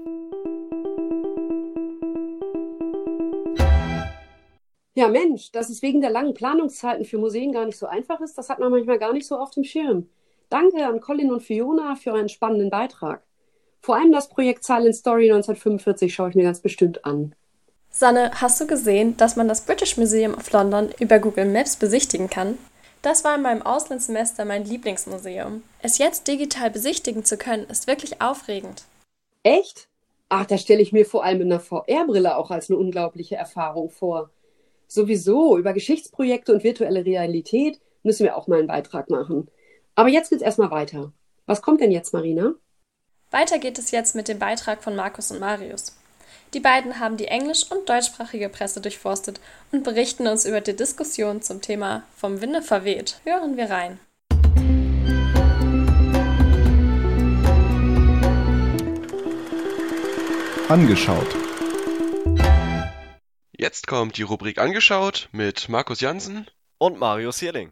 Ja, 5.03 5.09
Mensch, 5.09 5.51
dass 5.51 5.69
es 5.69 5.83
wegen 5.83 6.01
der 6.01 6.11
langen 6.11 6.33
Planungszeiten 6.33 7.05
für 7.05 7.19
Museen 7.19 7.51
gar 7.51 7.67
nicht 7.67 7.77
so 7.77 7.87
einfach 7.87 8.21
ist, 8.21 8.39
das 8.39 8.49
hat 8.49 8.61
man 8.61 8.71
manchmal 8.71 9.01
gar 9.01 9.13
nicht 9.13 9.27
so 9.27 9.37
auf 9.37 9.51
dem 9.51 9.65
Schirm. 9.65 10.09
Danke 10.49 10.87
an 10.87 11.01
Colin 11.01 11.33
und 11.33 11.43
Fiona 11.43 11.97
für 11.97 12.15
einen 12.15 12.29
spannenden 12.29 12.71
Beitrag. 12.71 13.21
Vor 13.81 13.97
allem 13.97 14.13
das 14.13 14.29
Projekt 14.29 14.63
Silent 14.63 14.95
Story 14.95 15.25
1945 15.25 16.15
schaue 16.15 16.29
ich 16.29 16.37
mir 16.37 16.45
ganz 16.45 16.61
bestimmt 16.61 17.05
an. 17.05 17.35
Sanne, 17.91 18.31
hast 18.41 18.61
du 18.61 18.67
gesehen, 18.69 19.17
dass 19.17 19.35
man 19.35 19.49
das 19.49 19.63
British 19.63 19.97
Museum 19.97 20.35
of 20.35 20.53
London 20.53 20.91
über 21.01 21.19
Google 21.19 21.47
Maps 21.47 21.75
besichtigen 21.75 22.31
kann? 22.31 22.57
Das 23.03 23.25
war 23.25 23.35
in 23.35 23.43
meinem 23.43 23.63
Auslandssemester 23.63 24.45
mein 24.45 24.65
Lieblingsmuseum. 24.65 25.65
Es 25.81 25.99
jetzt 25.99 26.29
digital 26.29 26.71
besichtigen 26.71 27.25
zu 27.25 27.37
können, 27.37 27.67
ist 27.69 27.89
wirklich 27.89 28.23
aufregend. 28.23 28.85
Echt? 29.43 29.89
Ach, 30.29 30.47
da 30.47 30.57
stelle 30.59 30.81
ich 30.81 30.93
mir 30.93 31.05
vor 31.05 31.25
allem 31.25 31.41
in 31.41 31.51
einer 31.51 31.59
VR-Brille 31.59 32.37
auch 32.37 32.53
als 32.53 32.71
eine 32.71 32.79
unglaubliche 32.79 33.35
Erfahrung 33.35 33.91
vor. 33.91 34.31
Sowieso, 34.93 35.57
über 35.57 35.73
Geschichtsprojekte 35.73 36.53
und 36.53 36.65
virtuelle 36.65 37.07
Realität 37.07 37.81
müssen 38.03 38.25
wir 38.25 38.37
auch 38.37 38.47
mal 38.47 38.59
einen 38.59 38.69
Beitrag 38.69 39.09
machen. 39.09 39.49
Aber 39.95 40.11
jetzt 40.11 40.29
geht's 40.29 40.43
erstmal 40.43 40.71
weiter. 40.71 41.15
Was 41.47 41.63
kommt 41.63 41.81
denn 41.81 41.91
jetzt, 41.91 42.13
Marina? 42.13 42.53
Weiter 43.31 43.59
geht 43.59 43.79
es 43.79 43.91
jetzt 43.91 44.15
mit 44.15 44.29
dem 44.29 44.39
Beitrag 44.39 44.83
von 44.83 44.95
Markus 44.95 45.31
und 45.31 45.41
Marius. 45.41 45.97
Die 46.53 46.61
beiden 46.61 47.01
haben 47.01 47.17
die 47.17 47.29
englisch- 47.29 47.73
und 47.73 47.89
deutschsprachige 47.89 48.51
Presse 48.51 48.83
durchforstet 48.83 49.41
und 49.73 49.83
berichten 49.83 50.27
uns 50.27 50.45
über 50.45 50.61
die 50.61 50.77
Diskussion 50.77 51.41
zum 51.41 51.63
Thema 51.63 52.03
Vom 52.15 52.43
Winde 52.43 52.61
verweht. 52.61 53.19
Hören 53.25 53.57
wir 53.57 53.71
rein. 53.71 53.99
Angeschaut. 60.69 61.42
Jetzt 63.63 63.87
kommt 63.87 64.17
die 64.17 64.23
Rubrik 64.23 64.59
Angeschaut 64.59 65.29
mit 65.31 65.69
Markus 65.69 66.01
Jansen 66.01 66.49
und 66.79 66.99
Marius 66.99 67.39
Hierling. 67.39 67.71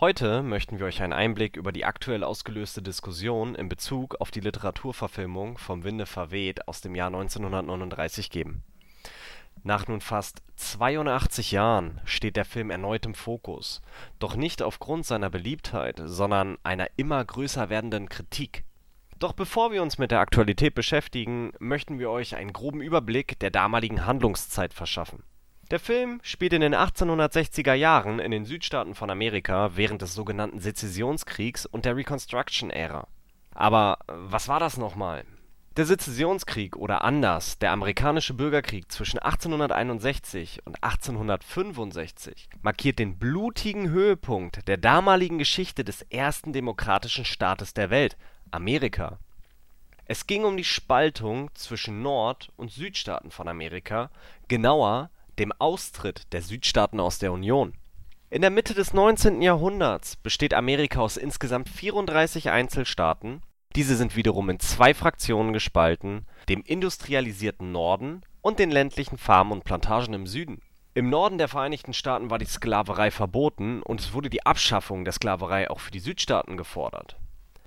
Heute 0.00 0.42
möchten 0.42 0.80
wir 0.80 0.86
euch 0.86 1.00
einen 1.00 1.12
Einblick 1.12 1.56
über 1.56 1.70
die 1.70 1.84
aktuell 1.84 2.24
ausgelöste 2.24 2.82
Diskussion 2.82 3.54
in 3.54 3.68
Bezug 3.68 4.16
auf 4.16 4.32
die 4.32 4.40
Literaturverfilmung 4.40 5.58
Vom 5.58 5.84
Winde 5.84 6.06
verweht 6.06 6.66
aus 6.66 6.80
dem 6.80 6.96
Jahr 6.96 7.06
1939 7.06 8.30
geben. 8.30 8.64
Nach 9.62 9.86
nun 9.86 10.00
fast 10.00 10.42
82 10.56 11.52
Jahren 11.52 12.00
steht 12.04 12.34
der 12.34 12.44
Film 12.44 12.70
erneut 12.70 13.06
im 13.06 13.14
Fokus, 13.14 13.80
doch 14.18 14.34
nicht 14.34 14.60
aufgrund 14.60 15.06
seiner 15.06 15.30
Beliebtheit, 15.30 16.02
sondern 16.04 16.58
einer 16.64 16.88
immer 16.96 17.24
größer 17.24 17.70
werdenden 17.70 18.08
Kritik. 18.08 18.64
Doch 19.22 19.32
bevor 19.32 19.70
wir 19.70 19.82
uns 19.82 19.98
mit 19.98 20.10
der 20.10 20.20
Aktualität 20.20 20.74
beschäftigen, 20.74 21.52
möchten 21.60 21.98
wir 21.98 22.10
euch 22.10 22.34
einen 22.34 22.52
groben 22.52 22.82
Überblick 22.82 23.38
der 23.38 23.50
damaligen 23.50 24.04
Handlungszeit 24.04 24.74
verschaffen 24.74 25.22
der 25.72 25.80
Film 25.80 26.20
spielt 26.22 26.52
in 26.52 26.60
den 26.60 26.74
1860er 26.74 27.72
Jahren 27.72 28.18
in 28.18 28.30
den 28.30 28.44
Südstaaten 28.44 28.94
von 28.94 29.08
Amerika 29.08 29.70
während 29.74 30.02
des 30.02 30.12
sogenannten 30.12 30.60
Sezessionskriegs 30.60 31.64
und 31.64 31.86
der 31.86 31.96
Reconstruction-Ära. 31.96 33.08
Aber 33.54 33.98
was 34.06 34.48
war 34.48 34.60
das 34.60 34.76
nochmal? 34.76 35.24
Der 35.78 35.86
Sezessionskrieg 35.86 36.76
oder 36.76 37.04
anders 37.04 37.58
der 37.58 37.70
amerikanische 37.70 38.34
Bürgerkrieg 38.34 38.92
zwischen 38.92 39.18
1861 39.18 40.60
und 40.66 40.76
1865 40.84 42.50
markiert 42.60 42.98
den 42.98 43.18
blutigen 43.18 43.88
Höhepunkt 43.88 44.68
der 44.68 44.76
damaligen 44.76 45.38
Geschichte 45.38 45.84
des 45.84 46.02
ersten 46.02 46.52
demokratischen 46.52 47.24
Staates 47.24 47.72
der 47.72 47.88
Welt, 47.88 48.18
Amerika. 48.52 49.18
Es 50.04 50.26
ging 50.26 50.44
um 50.44 50.56
die 50.56 50.64
Spaltung 50.64 51.50
zwischen 51.54 52.02
Nord 52.02 52.50
und 52.56 52.70
Südstaaten 52.70 53.30
von 53.30 53.48
Amerika, 53.48 54.10
genauer 54.48 55.10
dem 55.38 55.52
Austritt 55.52 56.32
der 56.32 56.42
Südstaaten 56.42 57.00
aus 57.00 57.18
der 57.18 57.32
Union. 57.32 57.74
In 58.30 58.42
der 58.42 58.50
Mitte 58.50 58.74
des 58.74 58.94
19. 58.94 59.42
Jahrhunderts 59.42 60.16
besteht 60.16 60.54
Amerika 60.54 61.00
aus 61.00 61.16
insgesamt 61.16 61.68
34 61.68 62.50
Einzelstaaten, 62.50 63.42
diese 63.74 63.96
sind 63.96 64.16
wiederum 64.16 64.50
in 64.50 64.60
zwei 64.60 64.92
Fraktionen 64.92 65.52
gespalten, 65.52 66.26
dem 66.48 66.62
industrialisierten 66.62 67.72
Norden 67.72 68.22
und 68.42 68.58
den 68.58 68.70
ländlichen 68.70 69.16
Farmen 69.16 69.52
und 69.52 69.64
Plantagen 69.64 70.12
im 70.12 70.26
Süden. 70.26 70.60
Im 70.94 71.08
Norden 71.08 71.38
der 71.38 71.48
Vereinigten 71.48 71.94
Staaten 71.94 72.28
war 72.28 72.38
die 72.38 72.44
Sklaverei 72.44 73.10
verboten 73.10 73.82
und 73.82 74.00
es 74.00 74.12
wurde 74.12 74.28
die 74.28 74.44
Abschaffung 74.44 75.04
der 75.04 75.14
Sklaverei 75.14 75.70
auch 75.70 75.80
für 75.80 75.90
die 75.90 76.00
Südstaaten 76.00 76.58
gefordert. 76.58 77.16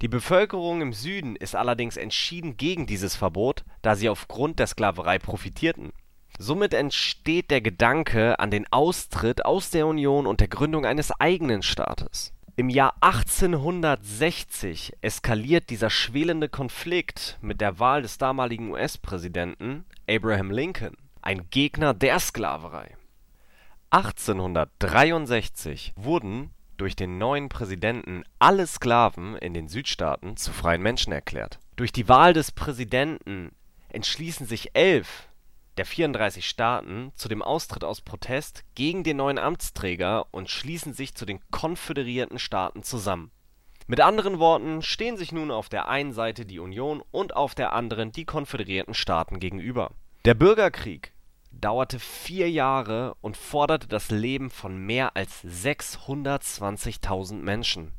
Die 0.01 0.09
Bevölkerung 0.09 0.81
im 0.81 0.93
Süden 0.93 1.35
ist 1.35 1.55
allerdings 1.55 1.95
entschieden 1.95 2.57
gegen 2.57 2.85
dieses 2.85 3.15
Verbot, 3.15 3.63
da 3.81 3.95
sie 3.95 4.09
aufgrund 4.09 4.59
der 4.59 4.67
Sklaverei 4.67 5.19
profitierten. 5.19 5.93
Somit 6.37 6.73
entsteht 6.73 7.49
der 7.49 7.61
Gedanke 7.61 8.39
an 8.39 8.51
den 8.51 8.67
Austritt 8.71 9.45
aus 9.45 9.69
der 9.69 9.87
Union 9.87 10.27
und 10.27 10.41
der 10.41 10.49
Gründung 10.49 10.85
eines 10.85 11.11
eigenen 11.11 11.63
Staates. 11.63 12.33
Im 12.57 12.69
Jahr 12.69 12.93
1860 13.01 14.93
eskaliert 15.01 15.69
dieser 15.69 15.89
schwelende 15.89 16.49
Konflikt 16.49 17.37
mit 17.41 17.61
der 17.61 17.79
Wahl 17.79 18.01
des 18.01 18.17
damaligen 18.17 18.71
US-Präsidenten 18.71 19.85
Abraham 20.09 20.51
Lincoln, 20.51 20.97
ein 21.21 21.49
Gegner 21.49 21.93
der 21.93 22.19
Sklaverei. 22.19 22.97
1863 23.91 25.93
wurden 25.95 26.51
durch 26.77 26.95
den 26.95 27.17
neuen 27.17 27.49
Präsidenten 27.49 28.23
alle 28.39 28.67
Sklaven 28.67 29.35
in 29.37 29.53
den 29.53 29.67
Südstaaten 29.67 30.37
zu 30.37 30.51
freien 30.51 30.81
Menschen 30.81 31.13
erklärt. 31.13 31.59
Durch 31.75 31.91
die 31.91 32.07
Wahl 32.07 32.33
des 32.33 32.51
Präsidenten 32.51 33.51
entschließen 33.89 34.45
sich 34.45 34.75
elf 34.75 35.27
der 35.77 35.85
34 35.85 36.47
Staaten 36.47 37.11
zu 37.15 37.27
dem 37.27 37.41
Austritt 37.41 37.83
aus 37.83 38.01
Protest 38.01 38.63
gegen 38.75 39.03
den 39.03 39.17
neuen 39.17 39.37
Amtsträger 39.37 40.25
und 40.31 40.49
schließen 40.49 40.93
sich 40.93 41.15
zu 41.15 41.25
den 41.25 41.39
Konföderierten 41.51 42.39
Staaten 42.39 42.83
zusammen. 42.83 43.31
Mit 43.87 44.01
anderen 44.01 44.39
Worten 44.39 44.81
stehen 44.81 45.17
sich 45.17 45.31
nun 45.31 45.51
auf 45.51 45.69
der 45.69 45.87
einen 45.87 46.11
Seite 46.11 46.45
die 46.45 46.59
Union 46.59 47.03
und 47.11 47.35
auf 47.35 47.53
der 47.53 47.73
anderen 47.73 48.11
die 48.11 48.25
Konföderierten 48.25 48.93
Staaten 48.93 49.39
gegenüber. 49.39 49.91
Der 50.23 50.33
Bürgerkrieg 50.33 51.11
dauerte 51.61 51.99
vier 51.99 52.49
Jahre 52.49 53.15
und 53.21 53.37
forderte 53.37 53.87
das 53.87 54.11
Leben 54.11 54.49
von 54.49 54.77
mehr 54.77 55.15
als 55.15 55.43
620.000 55.43 57.35
Menschen. 57.35 57.93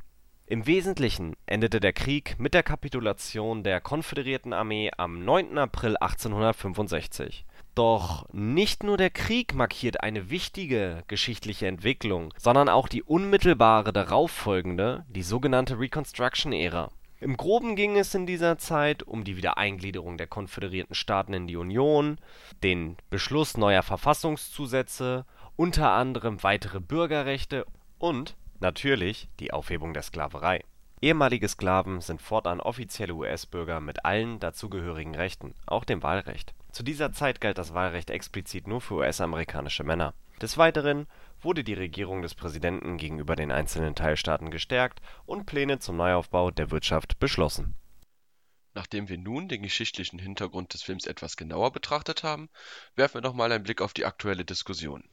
Im 0.49 0.67
Wesentlichen 0.67 1.35
endete 1.47 1.81
der 1.81 1.93
Krieg 1.93 2.37
mit 2.39 2.55
der 2.55 2.63
Kapitulation 2.63 3.65
der 3.65 3.81
Konföderierten 3.81 4.53
Armee 4.53 4.93
am 4.97 5.25
9. 5.25 5.59
April 5.59 5.97
1865. 5.97 7.45
Doch 7.75 8.27
nicht 8.33 8.85
nur 8.85 8.97
der 8.97 9.11
Krieg 9.11 9.55
markiert 9.55 10.03
eine 10.03 10.31
wichtige 10.31 11.03
geschichtliche 11.09 11.67
Entwicklung, 11.67 12.33
sondern 12.39 12.69
auch 12.69 12.87
die 12.87 13.03
unmittelbare 13.03 13.93
darauffolgende, 13.93 15.05
die 15.09 15.25
sogenannte 15.25 15.81
Reconstruction-Ära 15.81 16.93
im 17.21 17.37
Groben 17.37 17.77
ging 17.77 17.97
es 17.97 18.15
in 18.15 18.27
dieser 18.27 18.59
Zeit 18.59 19.03
um 19.03 19.25
die 19.25 19.37
Wiedereingliederung 19.37 20.19
der 20.19 20.27
konföderierten 20.27 20.95
Staaten 20.95 21.33
in 21.33 21.47
die 21.47 21.57
Union, 21.57 22.19
den 22.63 22.97
Beschluss 23.09 23.57
neuer 23.57 23.83
Verfassungszusätze, 23.83 25.25
unter 25.57 25.93
anderem 25.93 26.43
weitere 26.43 26.81
Bürgerrechte 26.81 27.65
und 27.99 28.37
natürlich 28.61 29.29
die 29.41 29.53
Aufhebung 29.53 29.95
der 29.95 30.03
Sklaverei. 30.03 30.63
Ehemalige 31.01 31.49
Sklaven 31.49 32.01
sind 32.01 32.21
fortan 32.21 32.61
offizielle 32.61 33.15
US-Bürger 33.15 33.81
mit 33.81 34.05
allen 34.05 34.39
dazugehörigen 34.39 35.15
Rechten, 35.15 35.55
auch 35.67 35.85
dem 35.85 36.03
Wahlrecht. 36.03 36.55
Zu 36.73 36.83
dieser 36.83 37.13
Zeit 37.13 37.41
galt 37.41 37.59
das 37.59 37.73
Wahlrecht 37.73 38.11
explizit 38.11 38.67
nur 38.67 38.81
für 38.83 38.97
US-amerikanische 38.97 39.85
Männer. 39.85 40.13
Des 40.41 40.59
Weiteren 40.59 41.07
wurde 41.47 41.63
die 41.63 41.75
Regierung 41.75 42.23
des 42.23 42.35
Präsidenten 42.35 42.97
gegenüber 42.97 43.37
den 43.37 43.53
einzelnen 43.53 43.95
Teilstaaten 43.95 44.51
gestärkt 44.51 45.01
und 45.27 45.47
Pläne 45.47 45.79
zum 45.79 45.97
Neuaufbau 45.97 46.51
der 46.51 46.73
Wirtschaft 46.73 47.21
beschlossen. 47.21 47.77
Nachdem 48.75 49.09
wir 49.09 49.17
nun 49.17 49.47
den 49.47 49.63
geschichtlichen 49.63 50.19
Hintergrund 50.19 50.75
des 50.75 50.83
Films 50.83 51.07
etwas 51.07 51.37
genauer 51.37 51.71
betrachtet 51.71 52.25
haben, 52.25 52.51
werfen 52.97 53.15
wir 53.15 53.21
noch 53.21 53.33
mal 53.33 53.53
einen 53.53 53.63
Blick 53.63 53.81
auf 53.81 53.93
die 53.93 54.05
aktuelle 54.05 54.45
Diskussion. 54.45 55.09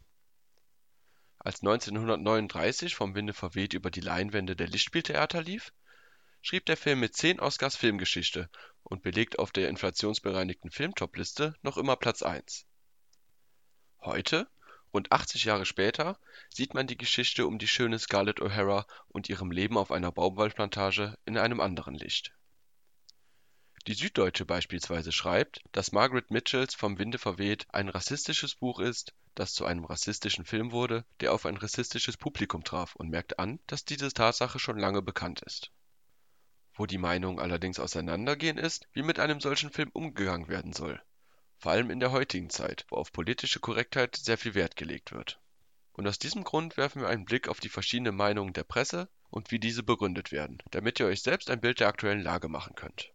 Als 1.37 1.61
1939 1.61 2.95
vom 2.95 3.13
Winde 3.13 3.33
verweht 3.33 3.75
über 3.75 3.91
die 3.91 4.01
Leinwände 4.01 4.55
der 4.55 4.67
Lichtspieltheater 4.67 5.43
lief, 5.43 5.71
schrieb 6.41 6.65
der 6.65 6.77
Film 6.77 6.99
mit 6.99 7.15
10 7.15 7.41
Oscars 7.41 7.75
Filmgeschichte 7.75 8.49
und 8.81 9.03
belegt 9.03 9.37
auf 9.37 9.51
der 9.51 9.69
inflationsbereinigten 9.69 10.71
Filmtopliste 10.71 11.53
noch 11.61 11.77
immer 11.77 11.95
Platz 11.95 12.23
1. 12.23 12.65
Heute 14.01 14.49
Rund 14.93 15.11
80 15.11 15.45
Jahre 15.45 15.65
später 15.65 16.19
sieht 16.49 16.75
man 16.75 16.85
die 16.85 16.97
Geschichte 16.97 17.47
um 17.47 17.57
die 17.57 17.67
schöne 17.67 17.97
Scarlett 17.97 18.39
O'Hara 18.39 18.85
und 19.07 19.27
ihrem 19.27 19.49
Leben 19.49 19.75
auf 19.75 19.91
einer 19.91 20.11
Baumwollplantage 20.11 21.17
in 21.25 21.35
einem 21.39 21.61
anderen 21.61 21.95
Licht. 21.95 22.31
Die 23.87 23.95
Süddeutsche 23.95 24.45
beispielsweise 24.45 25.11
schreibt, 25.11 25.61
dass 25.71 25.93
Margaret 25.93 26.29
Mitchells 26.29 26.75
Vom 26.75 26.99
Winde 26.99 27.17
verweht 27.17 27.65
ein 27.73 27.89
rassistisches 27.89 28.53
Buch 28.53 28.79
ist, 28.79 29.15
das 29.33 29.53
zu 29.53 29.65
einem 29.65 29.83
rassistischen 29.83 30.45
Film 30.45 30.71
wurde, 30.71 31.05
der 31.21 31.33
auf 31.33 31.47
ein 31.47 31.57
rassistisches 31.57 32.15
Publikum 32.15 32.63
traf 32.63 32.95
und 32.95 33.09
merkt 33.09 33.39
an, 33.39 33.59
dass 33.65 33.85
diese 33.85 34.13
Tatsache 34.13 34.59
schon 34.59 34.77
lange 34.77 35.01
bekannt 35.01 35.41
ist. 35.41 35.71
Wo 36.75 36.85
die 36.85 36.99
Meinungen 36.99 37.39
allerdings 37.39 37.79
auseinandergehen 37.79 38.59
ist, 38.59 38.87
wie 38.93 39.01
mit 39.01 39.17
einem 39.17 39.39
solchen 39.39 39.71
Film 39.71 39.89
umgegangen 39.91 40.49
werden 40.49 40.71
soll 40.71 41.01
vor 41.63 41.71
allem 41.71 41.91
in 41.91 42.01
der 42.01 42.11
heutigen 42.11 42.49
Zeit, 42.49 42.85
wo 42.89 42.97
auf 42.97 43.13
politische 43.13 43.61
Korrektheit 43.61 44.17
sehr 44.17 44.37
viel 44.37 44.53
Wert 44.53 44.75
gelegt 44.75 45.13
wird. 45.13 45.39
Und 45.93 46.05
aus 46.05 46.19
diesem 46.19 46.43
Grund 46.43 46.75
werfen 46.75 47.01
wir 47.01 47.07
einen 47.07 47.23
Blick 47.23 47.47
auf 47.47 47.61
die 47.61 47.69
verschiedenen 47.69 48.17
Meinungen 48.17 48.51
der 48.51 48.65
Presse 48.65 49.07
und 49.29 49.49
wie 49.49 49.59
diese 49.59 49.81
begründet 49.81 50.33
werden, 50.33 50.57
damit 50.71 50.99
ihr 50.99 51.05
euch 51.05 51.21
selbst 51.21 51.49
ein 51.49 51.61
Bild 51.61 51.79
der 51.79 51.87
aktuellen 51.87 52.21
Lage 52.21 52.49
machen 52.49 52.75
könnt. 52.75 53.13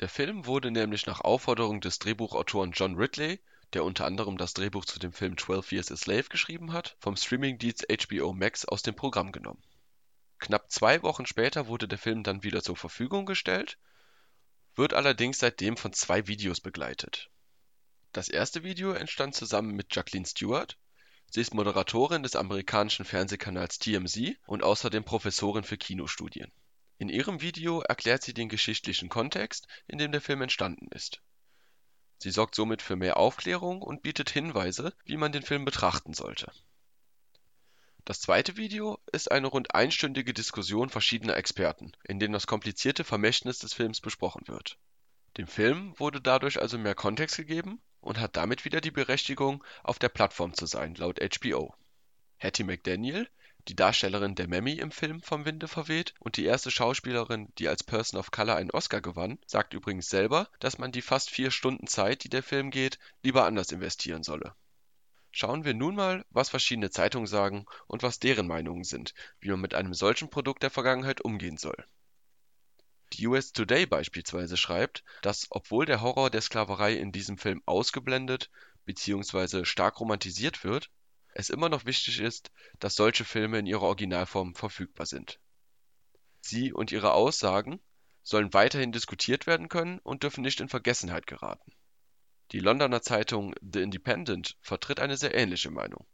Der 0.00 0.10
Film 0.10 0.44
wurde 0.44 0.70
nämlich 0.70 1.06
nach 1.06 1.22
Aufforderung 1.22 1.80
des 1.80 1.98
Drehbuchautoren 1.98 2.72
John 2.72 2.96
Ridley, 2.96 3.40
der 3.72 3.84
unter 3.84 4.04
anderem 4.04 4.36
das 4.36 4.52
Drehbuch 4.52 4.84
zu 4.84 4.98
dem 4.98 5.14
Film 5.14 5.38
12 5.38 5.72
Years 5.72 5.90
a 5.90 5.96
Slave 5.96 6.24
geschrieben 6.24 6.74
hat, 6.74 6.94
vom 7.00 7.16
Streamingdienst 7.16 7.86
HBO 7.88 8.34
Max 8.34 8.66
aus 8.66 8.82
dem 8.82 8.96
Programm 8.96 9.32
genommen. 9.32 9.62
Knapp 10.40 10.70
zwei 10.70 11.02
Wochen 11.02 11.24
später 11.24 11.68
wurde 11.68 11.88
der 11.88 11.96
Film 11.96 12.22
dann 12.22 12.42
wieder 12.42 12.62
zur 12.62 12.76
Verfügung 12.76 13.24
gestellt, 13.24 13.78
wird 14.74 14.92
allerdings 14.92 15.38
seitdem 15.38 15.78
von 15.78 15.94
zwei 15.94 16.26
Videos 16.26 16.60
begleitet. 16.60 17.30
Das 18.18 18.28
erste 18.28 18.64
Video 18.64 18.94
entstand 18.94 19.36
zusammen 19.36 19.76
mit 19.76 19.94
Jacqueline 19.94 20.26
Stewart. 20.26 20.76
Sie 21.30 21.40
ist 21.40 21.54
Moderatorin 21.54 22.24
des 22.24 22.34
amerikanischen 22.34 23.04
Fernsehkanals 23.04 23.78
TMZ 23.78 24.34
und 24.48 24.64
außerdem 24.64 25.04
Professorin 25.04 25.62
für 25.62 25.78
Kinostudien. 25.78 26.50
In 26.98 27.10
ihrem 27.10 27.42
Video 27.42 27.80
erklärt 27.80 28.24
sie 28.24 28.34
den 28.34 28.48
geschichtlichen 28.48 29.08
Kontext, 29.08 29.68
in 29.86 29.98
dem 29.98 30.10
der 30.10 30.20
Film 30.20 30.42
entstanden 30.42 30.88
ist. 30.90 31.22
Sie 32.18 32.32
sorgt 32.32 32.56
somit 32.56 32.82
für 32.82 32.96
mehr 32.96 33.18
Aufklärung 33.18 33.82
und 33.82 34.02
bietet 34.02 34.30
Hinweise, 34.30 34.92
wie 35.04 35.16
man 35.16 35.30
den 35.30 35.44
Film 35.44 35.64
betrachten 35.64 36.12
sollte. 36.12 36.50
Das 38.04 38.20
zweite 38.20 38.56
Video 38.56 38.98
ist 39.12 39.30
eine 39.30 39.46
rund 39.46 39.76
einstündige 39.76 40.34
Diskussion 40.34 40.88
verschiedener 40.90 41.36
Experten, 41.36 41.92
in 42.02 42.18
dem 42.18 42.32
das 42.32 42.48
komplizierte 42.48 43.04
Vermächtnis 43.04 43.60
des 43.60 43.74
Films 43.74 44.00
besprochen 44.00 44.48
wird. 44.48 44.76
Dem 45.36 45.46
Film 45.46 45.96
wurde 46.00 46.20
dadurch 46.20 46.60
also 46.60 46.78
mehr 46.78 46.96
Kontext 46.96 47.36
gegeben 47.36 47.80
und 48.00 48.20
hat 48.20 48.36
damit 48.36 48.64
wieder 48.64 48.80
die 48.80 48.90
Berechtigung, 48.90 49.64
auf 49.82 49.98
der 49.98 50.08
Plattform 50.08 50.54
zu 50.54 50.66
sein, 50.66 50.94
laut 50.94 51.20
HBO. 51.20 51.74
Hattie 52.38 52.64
McDaniel, 52.64 53.28
die 53.68 53.76
Darstellerin 53.76 54.34
der 54.34 54.48
Mammy 54.48 54.74
im 54.74 54.90
Film 54.90 55.20
Vom 55.20 55.44
Winde 55.44 55.68
verweht 55.68 56.14
und 56.20 56.36
die 56.36 56.44
erste 56.44 56.70
Schauspielerin, 56.70 57.52
die 57.58 57.68
als 57.68 57.82
Person 57.82 58.18
of 58.18 58.30
Color 58.30 58.56
einen 58.56 58.70
Oscar 58.70 59.00
gewann, 59.00 59.38
sagt 59.46 59.74
übrigens 59.74 60.08
selber, 60.08 60.48
dass 60.60 60.78
man 60.78 60.92
die 60.92 61.02
fast 61.02 61.30
vier 61.30 61.50
Stunden 61.50 61.86
Zeit, 61.86 62.24
die 62.24 62.30
der 62.30 62.42
Film 62.42 62.70
geht, 62.70 62.98
lieber 63.22 63.44
anders 63.44 63.72
investieren 63.72 64.22
solle. 64.22 64.54
Schauen 65.30 65.64
wir 65.64 65.74
nun 65.74 65.94
mal, 65.94 66.24
was 66.30 66.48
verschiedene 66.48 66.90
Zeitungen 66.90 67.26
sagen 67.26 67.66
und 67.86 68.02
was 68.02 68.18
deren 68.18 68.46
Meinungen 68.46 68.84
sind, 68.84 69.12
wie 69.40 69.50
man 69.50 69.60
mit 69.60 69.74
einem 69.74 69.92
solchen 69.92 70.30
Produkt 70.30 70.62
der 70.62 70.70
Vergangenheit 70.70 71.20
umgehen 71.20 71.58
soll 71.58 71.84
die 73.12 73.26
US 73.26 73.52
Today 73.52 73.86
beispielsweise 73.86 74.56
schreibt, 74.56 75.04
dass 75.22 75.46
obwohl 75.50 75.86
der 75.86 76.00
Horror 76.00 76.30
der 76.30 76.40
Sklaverei 76.40 76.94
in 76.94 77.12
diesem 77.12 77.38
Film 77.38 77.62
ausgeblendet 77.66 78.50
bzw. 78.84 79.64
stark 79.64 80.00
romantisiert 80.00 80.64
wird, 80.64 80.90
es 81.34 81.50
immer 81.50 81.68
noch 81.68 81.84
wichtig 81.84 82.20
ist, 82.20 82.50
dass 82.78 82.94
solche 82.94 83.24
Filme 83.24 83.58
in 83.58 83.66
ihrer 83.66 83.82
Originalform 83.82 84.54
verfügbar 84.54 85.06
sind. 85.06 85.38
Sie 86.40 86.72
und 86.72 86.92
ihre 86.92 87.12
Aussagen 87.12 87.80
sollen 88.22 88.52
weiterhin 88.52 88.92
diskutiert 88.92 89.46
werden 89.46 89.68
können 89.68 89.98
und 90.00 90.22
dürfen 90.22 90.42
nicht 90.42 90.60
in 90.60 90.68
Vergessenheit 90.68 91.26
geraten. 91.26 91.72
Die 92.52 92.60
Londoner 92.60 93.02
Zeitung 93.02 93.54
The 93.60 93.82
Independent 93.82 94.56
vertritt 94.60 95.00
eine 95.00 95.16
sehr 95.16 95.34
ähnliche 95.34 95.70
Meinung 95.70 96.06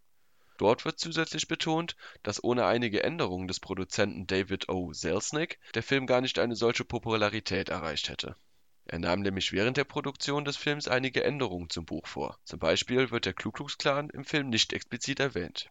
Dort 0.57 0.85
wird 0.85 1.01
zusätzlich 1.01 1.49
betont, 1.49 1.97
dass 2.23 2.43
ohne 2.43 2.64
einige 2.67 3.03
Änderungen 3.03 3.49
des 3.49 3.59
Produzenten 3.59 4.29
David 4.29 4.69
O. 4.69 4.93
Selznick 4.93 5.59
der 5.75 5.83
Film 5.83 6.07
gar 6.07 6.21
nicht 6.21 6.38
eine 6.38 6.55
solche 6.55 6.85
Popularität 6.85 7.71
erreicht 7.71 8.09
hätte. 8.09 8.37
Er 8.85 9.01
nahm 9.01 9.21
nämlich 9.21 9.51
während 9.53 9.77
der 9.77 9.85
Produktion 9.85 10.45
des 10.45 10.57
Films 10.57 10.87
einige 10.87 11.25
Änderungen 11.25 11.71
zum 11.71 11.87
Buch 11.87 12.07
vor, 12.07 12.38
zum 12.45 12.61
Beispiel 12.61 13.11
wird 13.11 13.25
der 13.27 13.35
Ku 13.35 13.51
Klux 13.51 13.79
Klan 13.79 14.11
im 14.11 14.25
Film 14.25 14.49
nicht 14.49 14.73
explizit 14.73 15.19
erwähnt. 15.19 15.71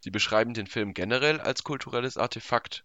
Sie 0.00 0.10
beschreiben 0.10 0.52
den 0.52 0.66
Film 0.66 0.92
generell 0.92 1.40
als 1.40 1.62
kulturelles 1.62 2.18
Artefakt, 2.18 2.84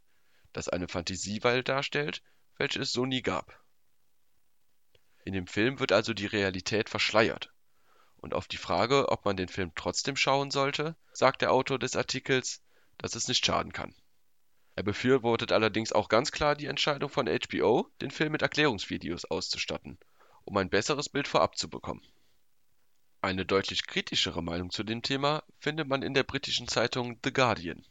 das 0.53 0.69
eine 0.69 0.87
Fantasiewelt 0.87 1.67
darstellt, 1.67 2.21
welche 2.55 2.79
es 2.79 2.93
so 2.93 3.05
nie 3.05 3.21
gab. 3.21 3.61
In 5.25 5.33
dem 5.33 5.47
Film 5.47 5.79
wird 5.79 5.91
also 5.91 6.13
die 6.13 6.27
Realität 6.27 6.87
verschleiert 6.89 7.51
Und 8.27 8.33
auf 8.33 8.49
die 8.49 8.57
Frage, 8.57 9.07
ob 9.07 9.23
man 9.23 9.37
den 9.37 9.47
Film 9.47 9.71
trotzdem 9.73 10.17
schauen 10.17 10.51
sollte, 10.51 10.97
sagt 11.13 11.41
der 11.41 11.53
Autor 11.53 11.79
des 11.79 11.95
Artikels, 11.95 12.61
dass 12.97 13.15
es 13.15 13.29
nicht 13.29 13.45
schaden 13.45 13.71
kann. 13.71 13.95
Er 14.75 14.83
befürwortet 14.83 15.53
allerdings 15.53 15.93
auch 15.93 16.09
ganz 16.09 16.33
klar 16.33 16.53
die 16.57 16.65
Entscheidung 16.65 17.09
von 17.09 17.27
HBO, 17.27 17.89
den 18.01 18.11
Film 18.11 18.33
mit 18.33 18.41
Erklärungsvideos 18.41 19.23
auszustatten, 19.23 19.97
um 20.43 20.57
ein 20.57 20.69
besseres 20.69 21.07
Bild 21.07 21.25
vorab 21.25 21.57
zu 21.57 21.69
bekommen. 21.69 22.05
Eine 23.21 23.45
deutlich 23.45 23.87
kritischere 23.87 24.43
Meinung 24.43 24.71
zu 24.71 24.83
dem 24.83 25.01
Thema 25.01 25.41
findet 25.57 25.87
man 25.87 26.01
in 26.01 26.13
der 26.13 26.23
britischen 26.23 26.67
Zeitung 26.67 27.21
The 27.23 27.31
Guardian. 27.31 27.85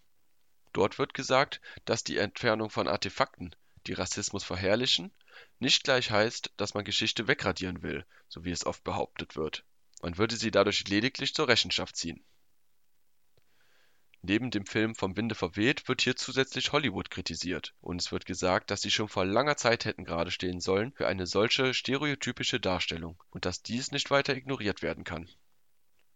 Dort 0.74 0.98
wird 0.98 1.14
gesagt, 1.14 1.62
dass 1.86 2.04
die 2.04 2.18
Entfernung 2.18 2.68
von 2.68 2.88
Artefakten, 2.88 3.56
die 3.86 3.94
Rassismus 3.94 4.44
verherrlichen, 4.44 5.12
nicht 5.60 5.84
gleich 5.84 6.10
heißt, 6.10 6.52
dass 6.58 6.74
man 6.74 6.84
Geschichte 6.84 7.26
wegradieren 7.26 7.82
will, 7.82 8.04
so 8.28 8.44
wie 8.44 8.50
es 8.50 8.66
oft 8.66 8.84
behauptet 8.84 9.34
wird. 9.34 9.64
Man 10.06 10.18
würde 10.18 10.36
sie 10.36 10.52
dadurch 10.52 10.86
lediglich 10.86 11.34
zur 11.34 11.48
Rechenschaft 11.48 11.96
ziehen. 11.96 12.24
Neben 14.22 14.52
dem 14.52 14.64
Film 14.64 14.94
Vom 14.94 15.16
Winde 15.16 15.34
verweht 15.34 15.88
wird 15.88 16.00
hier 16.00 16.14
zusätzlich 16.14 16.70
Hollywood 16.70 17.10
kritisiert, 17.10 17.74
und 17.80 18.00
es 18.00 18.12
wird 18.12 18.24
gesagt, 18.24 18.70
dass 18.70 18.82
sie 18.82 18.92
schon 18.92 19.08
vor 19.08 19.24
langer 19.24 19.56
Zeit 19.56 19.84
hätten 19.84 20.04
geradestehen 20.04 20.60
sollen 20.60 20.92
für 20.92 21.08
eine 21.08 21.26
solche 21.26 21.74
stereotypische 21.74 22.60
Darstellung 22.60 23.20
und 23.30 23.46
dass 23.46 23.64
dies 23.64 23.90
nicht 23.90 24.12
weiter 24.12 24.36
ignoriert 24.36 24.80
werden 24.80 25.02
kann. 25.02 25.28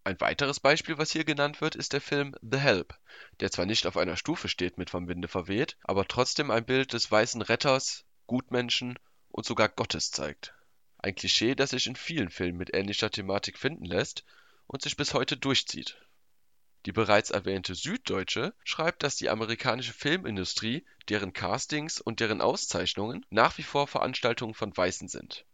Ein 0.05 0.21
weiteres 0.21 0.61
Beispiel, 0.61 0.97
was 0.97 1.11
hier 1.11 1.25
genannt 1.25 1.61
wird, 1.61 1.75
ist 1.75 1.93
der 1.93 2.01
Film 2.01 2.37
The 2.43 2.59
Help, 2.59 2.97
der 3.41 3.51
zwar 3.51 3.67
nicht 3.67 3.89
auf 3.89 3.97
einer 3.97 4.17
Stufe 4.17 4.47
steht 4.47 4.79
mit 4.79 4.91
Vom 4.91 5.09
Winde 5.09 5.27
verweht, 5.27 5.77
aber 5.83 6.07
trotzdem 6.07 6.53
ein 6.53 6.65
Bild 6.65 6.93
des 6.93 7.11
weißen 7.11 7.43
Retters, 7.43 8.05
Gutmenschen 8.29 9.01
und 9.31 9.47
sogar 9.47 9.69
Gottes 9.69 10.13
zeigt. 10.13 10.55
Ein 11.03 11.15
Klischee, 11.15 11.55
das 11.55 11.71
sich 11.71 11.87
in 11.87 11.97
vielen 11.97 12.29
Filmen 12.29 12.59
mit 12.59 12.75
ähnlicher 12.75 13.11
Thematik 13.11 13.59
finden 13.59 13.87
lässt 13.87 14.25
und 14.67 14.83
sich 14.83 14.97
bis 14.97 15.15
heute 15.15 15.39
durchzieht. 15.39 15.97
Die 16.85 16.93
bereits 16.93 17.31
erwähnte 17.31 17.75
Süddeutsche 17.75 18.55
schreibt, 18.65 19.03
dass 19.03 19.17
die 19.17 19.31
amerikanische 19.31 19.95
Filmindustrie, 19.95 20.85
deren 21.09 21.33
Castings 21.33 22.01
und 22.01 22.21
deren 22.21 22.43
Auszeichnungen 22.43 23.25
nach 23.31 23.57
wie 23.57 23.63
vor 23.63 23.87
Veranstaltungen 23.87 24.55
von 24.55 24.77
Weißen 24.77 25.09
sind. 25.09 25.47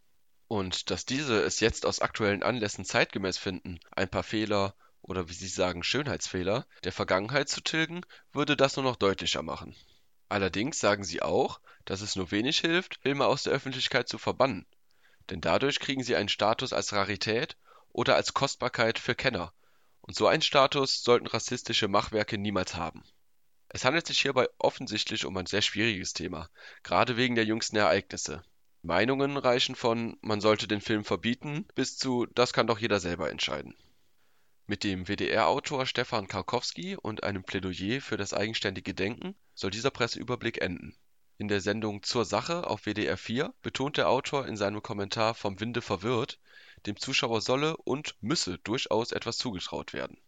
Und 0.48 0.90
dass 0.90 1.04
diese 1.04 1.42
es 1.42 1.60
jetzt 1.60 1.86
aus 1.86 2.00
aktuellen 2.00 2.42
Anlässen 2.42 2.84
zeitgemäß 2.84 3.38
finden, 3.38 3.78
ein 3.92 4.08
paar 4.08 4.24
Fehler 4.24 4.74
oder 5.00 5.28
wie 5.28 5.34
sie 5.34 5.48
sagen 5.48 5.84
Schönheitsfehler 5.84 6.66
der 6.82 6.92
Vergangenheit 6.92 7.48
zu 7.48 7.60
tilgen, 7.60 8.02
würde 8.32 8.56
das 8.56 8.76
nur 8.76 8.84
noch 8.84 8.96
deutlicher 8.96 9.42
machen. 9.42 9.76
Allerdings 10.28 10.80
sagen 10.80 11.04
sie 11.04 11.22
auch, 11.22 11.60
dass 11.84 12.00
es 12.00 12.16
nur 12.16 12.32
wenig 12.32 12.58
hilft, 12.58 12.98
Filme 13.02 13.26
aus 13.26 13.44
der 13.44 13.52
Öffentlichkeit 13.52 14.08
zu 14.08 14.18
verbannen, 14.18 14.66
denn 15.30 15.40
dadurch 15.40 15.80
kriegen 15.80 16.02
sie 16.02 16.16
einen 16.16 16.28
Status 16.28 16.72
als 16.72 16.92
Rarität 16.92 17.56
oder 17.88 18.16
als 18.16 18.34
Kostbarkeit 18.34 18.98
für 18.98 19.14
Kenner 19.14 19.52
und 20.06 20.14
so 20.14 20.26
einen 20.28 20.42
Status 20.42 21.02
sollten 21.02 21.26
rassistische 21.26 21.88
Machwerke 21.88 22.38
niemals 22.38 22.76
haben. 22.76 23.02
Es 23.68 23.84
handelt 23.84 24.06
sich 24.06 24.20
hierbei 24.20 24.48
offensichtlich 24.58 25.26
um 25.26 25.36
ein 25.36 25.46
sehr 25.46 25.62
schwieriges 25.62 26.12
Thema, 26.12 26.48
gerade 26.84 27.16
wegen 27.16 27.34
der 27.34 27.44
jüngsten 27.44 27.76
Ereignisse. 27.76 28.44
Meinungen 28.82 29.36
reichen 29.36 29.74
von 29.74 30.16
man 30.20 30.40
sollte 30.40 30.68
den 30.68 30.80
Film 30.80 31.04
verbieten 31.04 31.66
bis 31.74 31.98
zu 31.98 32.26
das 32.26 32.52
kann 32.52 32.68
doch 32.68 32.78
jeder 32.78 33.00
selber 33.00 33.30
entscheiden. 33.30 33.74
Mit 34.68 34.84
dem 34.84 35.06
WDR-Autor 35.08 35.86
Stefan 35.86 36.28
Karkowski 36.28 36.96
und 36.96 37.24
einem 37.24 37.42
Plädoyer 37.42 38.00
für 38.00 38.16
das 38.16 38.32
eigenständige 38.32 38.94
Denken 38.94 39.34
soll 39.54 39.70
dieser 39.70 39.90
Presseüberblick 39.90 40.60
enden. 40.60 40.96
In 41.38 41.48
der 41.48 41.60
Sendung 41.60 42.02
Zur 42.02 42.24
Sache 42.24 42.66
auf 42.66 42.86
WDR 42.86 43.18
4 43.18 43.52
betont 43.60 43.98
der 43.98 44.08
Autor 44.08 44.46
in 44.46 44.56
seinem 44.56 44.82
Kommentar 44.82 45.34
Vom 45.34 45.60
Winde 45.60 45.82
verwirrt, 45.82 46.38
dem 46.86 46.96
Zuschauer 46.96 47.42
solle 47.42 47.76
und 47.76 48.16
müsse 48.22 48.58
durchaus 48.58 49.12
etwas 49.12 49.36
zugetraut 49.36 49.92
werden. 49.92 50.18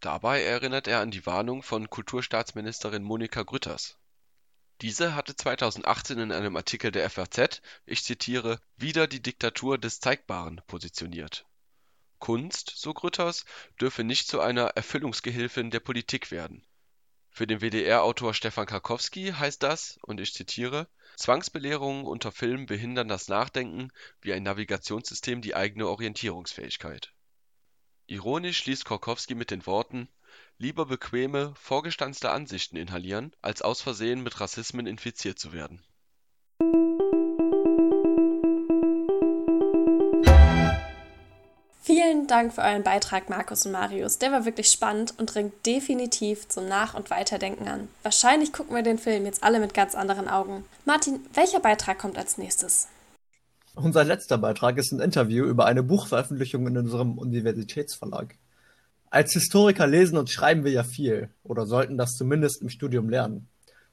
Dabei 0.00 0.42
erinnert 0.42 0.88
er 0.88 0.98
an 0.98 1.12
die 1.12 1.26
Warnung 1.26 1.62
von 1.62 1.88
Kulturstaatsministerin 1.88 3.04
Monika 3.04 3.44
Grütters. 3.44 3.98
Diese 4.80 5.14
hatte 5.14 5.36
2018 5.36 6.18
in 6.18 6.32
einem 6.32 6.56
Artikel 6.56 6.90
der 6.90 7.08
FAZ, 7.08 7.62
ich 7.86 8.02
zitiere, 8.02 8.58
wieder 8.76 9.06
die 9.06 9.22
Diktatur 9.22 9.78
des 9.78 10.00
Zeigbaren 10.00 10.60
positioniert. 10.66 11.46
Kunst, 12.18 12.72
so 12.74 12.92
Grütters, 12.92 13.44
dürfe 13.80 14.02
nicht 14.02 14.26
zu 14.26 14.40
einer 14.40 14.70
Erfüllungsgehilfin 14.74 15.70
der 15.70 15.80
Politik 15.80 16.32
werden. 16.32 16.66
Für 17.34 17.46
den 17.46 17.62
WDR-Autor 17.62 18.34
Stefan 18.34 18.66
Karkowski 18.66 19.32
heißt 19.32 19.62
das, 19.62 19.98
und 20.02 20.20
ich 20.20 20.34
zitiere, 20.34 20.86
Zwangsbelehrungen 21.16 22.04
unter 22.04 22.30
Filmen 22.30 22.66
behindern 22.66 23.08
das 23.08 23.28
Nachdenken 23.28 23.90
wie 24.20 24.34
ein 24.34 24.42
Navigationssystem 24.42 25.40
die 25.40 25.54
eigene 25.54 25.88
Orientierungsfähigkeit. 25.88 27.14
Ironisch 28.06 28.58
schließt 28.58 28.84
Karkowski 28.84 29.34
mit 29.34 29.50
den 29.50 29.64
Worten, 29.64 30.08
lieber 30.58 30.84
bequeme, 30.84 31.54
vorgestanzte 31.56 32.30
Ansichten 32.30 32.76
inhalieren, 32.76 33.34
als 33.40 33.62
aus 33.62 33.80
Versehen 33.80 34.22
mit 34.22 34.38
Rassismen 34.38 34.86
infiziert 34.86 35.38
zu 35.38 35.54
werden 35.54 35.82
Vielen 41.84 42.28
Dank 42.28 42.54
für 42.54 42.60
euren 42.60 42.84
Beitrag, 42.84 43.28
Markus 43.28 43.66
und 43.66 43.72
Marius. 43.72 44.18
Der 44.18 44.30
war 44.30 44.44
wirklich 44.44 44.68
spannend 44.68 45.14
und 45.18 45.34
regt 45.34 45.66
definitiv 45.66 46.46
zum 46.46 46.68
Nach- 46.68 46.94
und 46.94 47.10
Weiterdenken 47.10 47.66
an. 47.66 47.88
Wahrscheinlich 48.04 48.52
gucken 48.52 48.76
wir 48.76 48.84
den 48.84 48.98
Film 48.98 49.24
jetzt 49.24 49.42
alle 49.42 49.58
mit 49.58 49.74
ganz 49.74 49.96
anderen 49.96 50.28
Augen. 50.28 50.64
Martin, 50.84 51.18
welcher 51.34 51.58
Beitrag 51.58 51.98
kommt 51.98 52.16
als 52.16 52.38
nächstes? 52.38 52.86
Unser 53.74 54.04
letzter 54.04 54.38
Beitrag 54.38 54.78
ist 54.78 54.92
ein 54.92 55.00
Interview 55.00 55.44
über 55.44 55.64
eine 55.66 55.82
Buchveröffentlichung 55.82 56.68
in 56.68 56.78
unserem 56.78 57.18
Universitätsverlag. 57.18 58.36
Als 59.10 59.32
Historiker 59.32 59.88
lesen 59.88 60.18
und 60.18 60.30
schreiben 60.30 60.62
wir 60.62 60.70
ja 60.70 60.84
viel 60.84 61.30
oder 61.42 61.66
sollten 61.66 61.98
das 61.98 62.12
zumindest 62.12 62.62
im 62.62 62.68
Studium 62.68 63.08
lernen. 63.08 63.48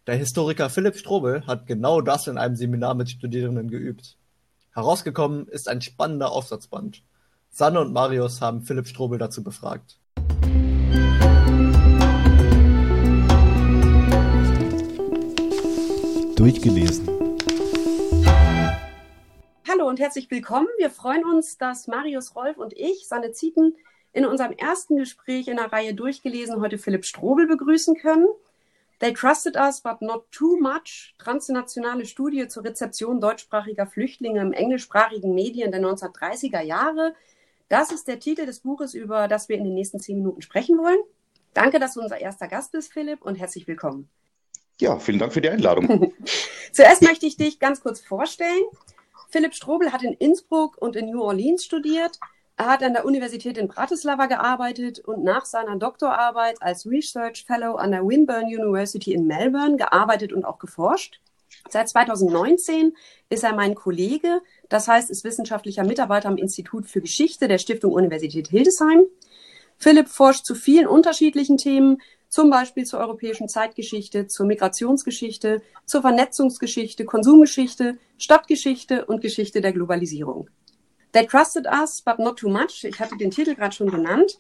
Der 0.06 0.16
Historiker 0.16 0.70
Philipp 0.70 0.96
Strobel 0.96 1.48
hat 1.48 1.66
genau 1.66 2.02
das 2.02 2.28
in 2.28 2.38
einem 2.38 2.56
Seminar 2.56 2.94
mit 2.94 3.10
Studierenden 3.10 3.68
geübt. 3.68 4.16
Herausgekommen 4.76 5.48
ist 5.48 5.68
ein 5.68 5.82
spannender 5.82 6.32
Aufsatzband. 6.32 7.02
Sanne 7.52 7.82
und 7.82 7.92
Marius 7.92 8.42
haben 8.42 8.62
Philipp 8.62 8.88
Strobel 8.88 9.18
dazu 9.18 9.44
befragt. 9.44 9.98
Durchgelesen. 16.36 17.08
Hallo 19.68 19.90
und 19.90 20.00
herzlich 20.00 20.32
willkommen. 20.32 20.68
Wir 20.78 20.90
freuen 20.90 21.26
uns, 21.26 21.58
dass 21.58 21.88
Marius 21.88 22.34
Rolf 22.36 22.58
und 22.58 22.72
ich, 22.74 23.08
Sanne 23.08 23.34
Zieten, 23.34 23.76
in 24.14 24.26
unserem 24.26 24.54
ersten 24.54 24.96
Gespräch 24.96 25.50
in 25.50 25.58
der 25.58 25.74
Reihe 25.74 25.94
Durchgelesen 25.94 26.62
heute 26.62 26.78
Philipp 26.78 27.04
Strobel 27.04 27.46
begrüßen 27.46 27.98
können. 27.98 28.28
They 29.00 29.14
Trusted 29.14 29.56
Us, 29.56 29.82
but 29.82 30.02
Not 30.02 30.32
Too 30.32 30.58
Much, 30.60 31.16
transnationale 31.18 32.06
Studie 32.06 32.48
zur 32.48 32.64
Rezeption 32.64 33.20
deutschsprachiger 33.20 33.86
Flüchtlinge 33.86 34.42
im 34.42 34.54
englischsprachigen 34.54 35.34
Medien 35.34 35.72
der 35.72 35.82
1930er 35.82 36.62
Jahre 36.62 37.16
das 37.70 37.92
ist 37.92 38.08
der 38.08 38.20
Titel 38.20 38.46
des 38.46 38.60
Buches, 38.60 38.94
über 38.94 39.28
das 39.28 39.48
wir 39.48 39.58
in 39.58 39.64
den 39.64 39.74
nächsten 39.74 40.00
zehn 40.00 40.18
Minuten 40.18 40.42
sprechen 40.42 40.78
wollen. 40.78 41.00
Danke, 41.54 41.80
dass 41.80 41.94
du 41.94 42.02
unser 42.02 42.20
erster 42.20 42.48
Gast 42.48 42.72
bist, 42.72 42.92
Philipp, 42.92 43.22
und 43.22 43.36
herzlich 43.36 43.68
willkommen. 43.68 44.10
Ja, 44.80 44.98
vielen 44.98 45.20
Dank 45.20 45.34
für 45.34 45.42
die 45.42 45.50
Einladung. 45.50 46.14
Zuerst 46.72 47.02
möchte 47.02 47.26
ich 47.26 47.38
dich 47.38 47.60
ganz 47.60 47.82
kurz 47.82 48.00
vorstellen. 48.00 48.64
Philipp 49.30 49.54
Strobel 49.54 49.92
hat 49.92 50.04
in 50.04 50.14
Innsbruck 50.14 50.78
und 50.78 50.96
in 50.96 51.12
New 51.12 51.22
Orleans 51.22 51.64
studiert. 51.64 52.20
Er 52.58 52.68
hat 52.68 52.84
an 52.84 52.94
der 52.94 53.06
Universität 53.06 53.58
in 53.58 53.68
Bratislava 53.68 54.26
gearbeitet 54.26 55.00
und 55.00 55.24
nach 55.24 55.46
seiner 55.46 55.78
Doktorarbeit 55.78 56.62
als 56.62 56.86
Research 56.86 57.46
Fellow 57.46 57.76
an 57.76 57.92
der 57.92 58.06
Winburn 58.06 58.46
University 58.46 59.14
in 59.14 59.28
Melbourne 59.28 59.78
gearbeitet 59.78 60.34
und 60.34 60.44
auch 60.44 60.60
geforscht. 60.60 61.22
Seit 61.70 61.90
2019 61.90 62.96
ist 63.30 63.44
er 63.44 63.56
mein 63.56 63.76
Kollege, 63.76 64.42
das 64.70 64.88
heißt, 64.88 65.10
ist 65.10 65.24
wissenschaftlicher 65.24 65.84
Mitarbeiter 65.84 66.30
am 66.30 66.38
Institut 66.38 66.88
für 66.88 67.02
Geschichte 67.02 67.48
der 67.48 67.58
Stiftung 67.58 67.94
Universität 67.94 68.48
Hildesheim. 68.48 69.04
Philipp 69.78 70.10
forscht 70.10 70.46
zu 70.46 70.56
vielen 70.56 70.88
unterschiedlichen 70.88 71.58
Themen, 71.58 72.02
zum 72.28 72.50
Beispiel 72.50 72.86
zur 72.86 73.00
europäischen 73.00 73.50
Zeitgeschichte, 73.50 74.28
zur 74.28 74.46
Migrationsgeschichte, 74.46 75.62
zur 75.86 76.02
Vernetzungsgeschichte, 76.02 77.06
Konsumgeschichte, 77.06 77.98
Stadtgeschichte 78.18 79.06
und 79.06 79.22
Geschichte 79.22 79.62
der 79.62 79.74
Globalisierung. 79.74 80.50
They 81.12 81.26
trusted 81.26 81.66
us, 81.66 82.02
but 82.02 82.20
not 82.20 82.38
too 82.38 82.50
much. 82.50 82.84
Ich 82.84 83.00
hatte 83.00 83.18
den 83.18 83.32
Titel 83.32 83.56
gerade 83.56 83.76
schon 83.76 83.90
genannt. 83.90 84.38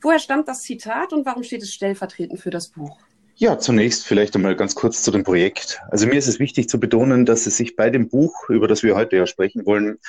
Woher 0.00 0.18
stammt 0.18 0.48
das 0.48 0.62
Zitat 0.62 1.12
und 1.12 1.26
warum 1.26 1.42
steht 1.42 1.62
es 1.62 1.72
stellvertretend 1.72 2.40
für 2.40 2.50
das 2.50 2.68
Buch? 2.68 2.98
Ja, 3.40 3.56
zunächst 3.56 4.04
vielleicht 4.04 4.34
einmal 4.34 4.56
ganz 4.56 4.74
kurz 4.74 5.04
zu 5.04 5.12
dem 5.12 5.22
Projekt. 5.22 5.80
Also 5.92 6.08
mir 6.08 6.16
ist 6.16 6.26
es 6.26 6.40
wichtig 6.40 6.68
zu 6.68 6.80
betonen, 6.80 7.24
dass 7.24 7.46
es 7.46 7.56
sich 7.56 7.76
bei 7.76 7.88
dem 7.88 8.08
Buch, 8.08 8.48
über 8.48 8.66
das 8.66 8.82
wir 8.82 8.96
heute 8.96 9.14
ja 9.14 9.28
sprechen 9.28 9.64
wollen, 9.64 10.00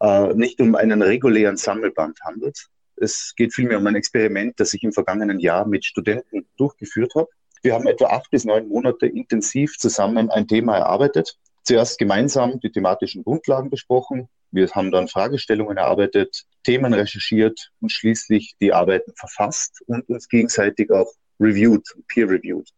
äh, 0.00 0.34
nicht 0.34 0.60
um 0.60 0.74
einen 0.74 1.00
regulären 1.00 1.56
Sammelband 1.56 2.18
handelt. 2.24 2.66
Es 2.96 3.34
geht 3.36 3.54
vielmehr 3.54 3.78
um 3.78 3.86
ein 3.86 3.94
Experiment, 3.94 4.58
das 4.58 4.74
ich 4.74 4.82
im 4.82 4.92
vergangenen 4.92 5.38
Jahr 5.38 5.68
mit 5.68 5.84
Studenten 5.84 6.48
durchgeführt 6.56 7.14
habe. 7.14 7.28
Wir 7.62 7.74
haben 7.74 7.86
etwa 7.86 8.06
acht 8.06 8.28
bis 8.32 8.44
neun 8.44 8.66
Monate 8.66 9.06
intensiv 9.06 9.78
zusammen 9.78 10.28
ein 10.30 10.48
Thema 10.48 10.76
erarbeitet. 10.76 11.38
Zuerst 11.62 11.96
gemeinsam 11.96 12.58
die 12.58 12.72
thematischen 12.72 13.22
Grundlagen 13.22 13.70
besprochen, 13.70 14.28
Wir 14.50 14.68
haben 14.72 14.90
dann 14.90 15.06
Fragestellungen 15.06 15.76
erarbeitet, 15.76 16.42
Themen 16.64 16.92
recherchiert 16.92 17.70
und 17.80 17.92
schließlich 17.92 18.56
die 18.60 18.72
Arbeiten 18.72 19.12
verfasst 19.14 19.80
und 19.86 20.08
uns 20.08 20.28
gegenseitig 20.28 20.90
auch 20.90 21.12
reviewed, 21.40 21.86
peer-reviewed. 22.08 22.68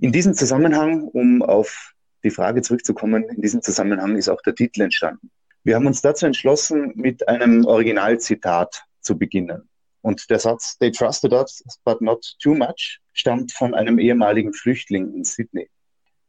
In 0.00 0.12
diesem 0.12 0.34
Zusammenhang, 0.34 1.08
um 1.08 1.42
auf 1.42 1.94
die 2.24 2.30
Frage 2.30 2.62
zurückzukommen, 2.62 3.24
in 3.24 3.42
diesem 3.42 3.62
Zusammenhang 3.62 4.16
ist 4.16 4.28
auch 4.28 4.42
der 4.42 4.54
Titel 4.54 4.82
entstanden. 4.82 5.30
Wir 5.62 5.74
haben 5.74 5.86
uns 5.86 6.00
dazu 6.00 6.26
entschlossen, 6.26 6.92
mit 6.94 7.28
einem 7.28 7.64
Originalzitat 7.66 8.82
zu 9.00 9.18
beginnen. 9.18 9.68
Und 10.02 10.30
der 10.30 10.38
Satz, 10.38 10.78
they 10.78 10.90
trusted 10.90 11.32
us, 11.32 11.62
but 11.84 12.00
not 12.00 12.24
too 12.42 12.54
much, 12.54 13.00
stammt 13.12 13.52
von 13.52 13.74
einem 13.74 13.98
ehemaligen 13.98 14.54
Flüchtling 14.54 15.12
in 15.14 15.24
Sydney. 15.24 15.68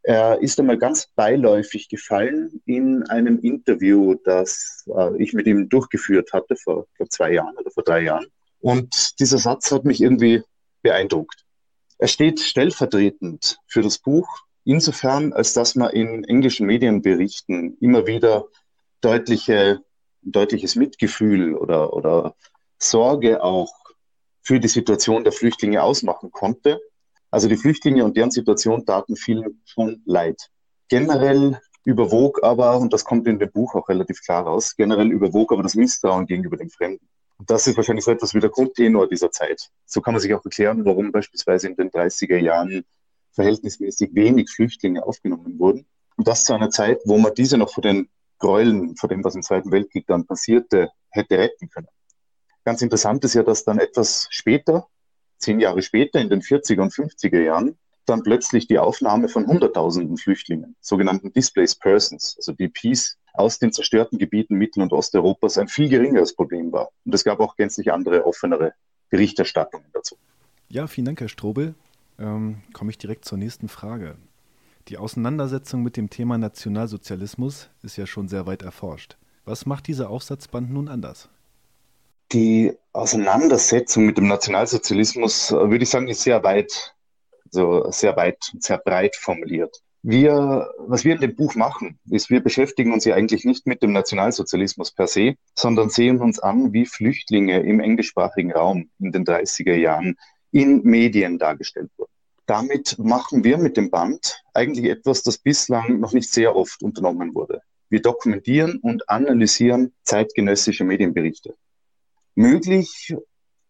Er 0.03 0.41
ist 0.41 0.59
einmal 0.59 0.77
ganz 0.77 1.07
beiläufig 1.15 1.87
gefallen 1.87 2.61
in 2.65 3.03
einem 3.03 3.39
Interview, 3.39 4.15
das 4.25 4.83
äh, 4.93 5.21
ich 5.21 5.33
mit 5.33 5.45
ihm 5.45 5.69
durchgeführt 5.69 6.33
hatte 6.33 6.55
vor 6.55 6.87
glaub, 6.95 7.11
zwei 7.11 7.33
Jahren 7.33 7.55
oder 7.55 7.69
vor 7.69 7.83
drei 7.83 8.01
Jahren. 8.01 8.25
Und 8.59 9.19
dieser 9.19 9.37
Satz 9.37 9.71
hat 9.71 9.85
mich 9.85 10.01
irgendwie 10.01 10.43
beeindruckt. 10.81 11.45
Er 12.01 12.07
steht 12.07 12.39
stellvertretend 12.39 13.59
für 13.67 13.83
das 13.83 13.99
Buch, 13.99 14.27
insofern, 14.63 15.33
als 15.33 15.53
dass 15.53 15.75
man 15.75 15.91
in 15.91 16.23
englischen 16.23 16.65
Medienberichten 16.65 17.77
immer 17.79 18.07
wieder 18.07 18.47
deutliche, 19.01 19.81
deutliches 20.23 20.75
Mitgefühl 20.75 21.53
oder, 21.55 21.93
oder 21.93 22.35
Sorge 22.79 23.43
auch 23.43 23.71
für 24.41 24.59
die 24.59 24.67
Situation 24.67 25.23
der 25.23 25.31
Flüchtlinge 25.31 25.83
ausmachen 25.83 26.31
konnte. 26.31 26.81
Also 27.29 27.47
die 27.47 27.57
Flüchtlinge 27.57 28.03
und 28.03 28.17
deren 28.17 28.31
Situation 28.31 28.83
taten 28.83 29.15
vielen 29.15 29.61
schon 29.65 30.01
leid. 30.05 30.49
Generell 30.89 31.61
überwog 31.85 32.43
aber, 32.43 32.79
und 32.79 32.93
das 32.93 33.05
kommt 33.05 33.27
in 33.27 33.37
dem 33.37 33.51
Buch 33.51 33.75
auch 33.75 33.87
relativ 33.89 34.23
klar 34.23 34.47
raus, 34.47 34.75
generell 34.75 35.11
überwog 35.11 35.51
aber 35.51 35.61
das 35.61 35.75
Misstrauen 35.75 36.25
gegenüber 36.25 36.57
dem 36.57 36.71
Fremden. 36.71 37.07
Und 37.41 37.49
das 37.49 37.65
ist 37.65 37.75
wahrscheinlich 37.75 38.05
so 38.05 38.11
etwas 38.11 38.35
wie 38.35 38.39
der 38.39 38.51
Grundtenor 38.51 39.09
dieser 39.09 39.31
Zeit. 39.31 39.71
So 39.87 39.99
kann 39.99 40.13
man 40.13 40.21
sich 40.21 40.31
auch 40.35 40.45
erklären, 40.45 40.85
warum 40.85 41.11
beispielsweise 41.11 41.69
in 41.69 41.75
den 41.75 41.89
30er 41.89 42.37
Jahren 42.37 42.85
verhältnismäßig 43.31 44.13
wenig 44.13 44.47
Flüchtlinge 44.51 45.03
aufgenommen 45.03 45.57
wurden. 45.57 45.87
Und 46.17 46.27
das 46.27 46.43
zu 46.43 46.53
einer 46.53 46.69
Zeit, 46.69 46.99
wo 47.03 47.17
man 47.17 47.33
diese 47.33 47.57
noch 47.57 47.73
vor 47.73 47.81
den 47.81 48.09
Gräueln, 48.37 48.95
vor 48.95 49.09
dem, 49.09 49.23
was 49.23 49.33
im 49.33 49.41
Zweiten 49.41 49.71
Weltkrieg 49.71 50.05
dann 50.05 50.27
passierte, 50.27 50.91
hätte 51.09 51.39
retten 51.39 51.67
können. 51.71 51.87
Ganz 52.63 52.83
interessant 52.83 53.23
ist 53.23 53.33
ja, 53.33 53.41
dass 53.41 53.63
dann 53.63 53.79
etwas 53.79 54.27
später, 54.29 54.85
zehn 55.39 55.59
Jahre 55.59 55.81
später, 55.81 56.19
in 56.19 56.29
den 56.29 56.43
40er 56.43 56.81
und 56.81 56.93
50er 56.93 57.41
Jahren, 57.41 57.75
dann 58.05 58.21
plötzlich 58.21 58.67
die 58.67 58.77
Aufnahme 58.77 59.29
von 59.29 59.47
Hunderttausenden 59.47 60.17
Flüchtlingen, 60.17 60.75
sogenannten 60.79 61.33
Displaced 61.33 61.79
Persons, 61.79 62.35
also 62.37 62.51
DPs, 62.51 63.17
aus 63.33 63.59
den 63.59 63.71
zerstörten 63.71 64.17
Gebieten 64.17 64.55
Mittel- 64.55 64.83
und 64.83 64.93
Osteuropas 64.93 65.57
ein 65.57 65.67
viel 65.67 65.89
geringeres 65.89 66.35
Problem 66.35 66.71
war. 66.71 66.89
Und 67.05 67.13
es 67.13 67.23
gab 67.23 67.39
auch 67.39 67.55
gänzlich 67.55 67.91
andere, 67.91 68.25
offenere 68.25 68.73
Berichterstattungen 69.09 69.87
dazu. 69.93 70.15
Ja, 70.69 70.87
vielen 70.87 71.05
Dank, 71.05 71.19
Herr 71.21 71.29
Strobel. 71.29 71.75
Ähm, 72.17 72.61
komme 72.73 72.91
ich 72.91 72.97
direkt 72.97 73.25
zur 73.25 73.37
nächsten 73.37 73.67
Frage. 73.67 74.15
Die 74.87 74.97
Auseinandersetzung 74.97 75.83
mit 75.83 75.97
dem 75.97 76.09
Thema 76.09 76.37
Nationalsozialismus 76.37 77.69
ist 77.83 77.97
ja 77.97 78.07
schon 78.07 78.27
sehr 78.27 78.45
weit 78.45 78.61
erforscht. 78.61 79.17
Was 79.45 79.65
macht 79.65 79.87
dieser 79.87 80.09
Aufsatzband 80.09 80.71
nun 80.71 80.87
anders? 80.87 81.29
Die 82.31 82.73
Auseinandersetzung 82.93 84.05
mit 84.05 84.17
dem 84.17 84.27
Nationalsozialismus, 84.27 85.51
äh, 85.51 85.55
würde 85.55 85.83
ich 85.83 85.89
sagen, 85.89 86.07
ist 86.07 86.21
sehr 86.21 86.43
weit, 86.43 86.95
so 87.49 87.89
sehr 87.91 88.15
weit 88.15 88.49
und 88.53 88.63
sehr 88.63 88.77
breit 88.77 89.15
formuliert. 89.15 89.81
Wir, 90.03 90.73
was 90.79 91.05
wir 91.05 91.13
in 91.13 91.21
dem 91.21 91.35
Buch 91.35 91.53
machen, 91.53 91.99
ist, 92.09 92.31
wir 92.31 92.41
beschäftigen 92.41 92.91
uns 92.91 93.05
ja 93.05 93.13
eigentlich 93.13 93.45
nicht 93.45 93.67
mit 93.67 93.83
dem 93.83 93.91
Nationalsozialismus 93.93 94.91
per 94.91 95.07
se, 95.07 95.35
sondern 95.53 95.89
sehen 95.89 96.19
uns 96.19 96.39
an, 96.39 96.73
wie 96.73 96.87
Flüchtlinge 96.87 97.59
im 97.59 97.79
englischsprachigen 97.79 98.51
Raum 98.51 98.89
in 98.99 99.11
den 99.11 99.25
30er 99.25 99.75
Jahren 99.75 100.17
in 100.51 100.81
Medien 100.83 101.37
dargestellt 101.37 101.91
wurden. 101.97 102.11
Damit 102.47 102.97
machen 102.97 103.43
wir 103.43 103.59
mit 103.59 103.77
dem 103.77 103.91
Band 103.91 104.43
eigentlich 104.53 104.85
etwas, 104.85 105.21
das 105.21 105.37
bislang 105.37 105.99
noch 105.99 106.13
nicht 106.13 106.31
sehr 106.31 106.55
oft 106.55 106.81
unternommen 106.81 107.35
wurde. 107.35 107.61
Wir 107.89 108.01
dokumentieren 108.01 108.79
und 108.81 109.07
analysieren 109.07 109.93
zeitgenössische 110.03 110.83
Medienberichte. 110.83 111.55
Möglich 112.35 113.13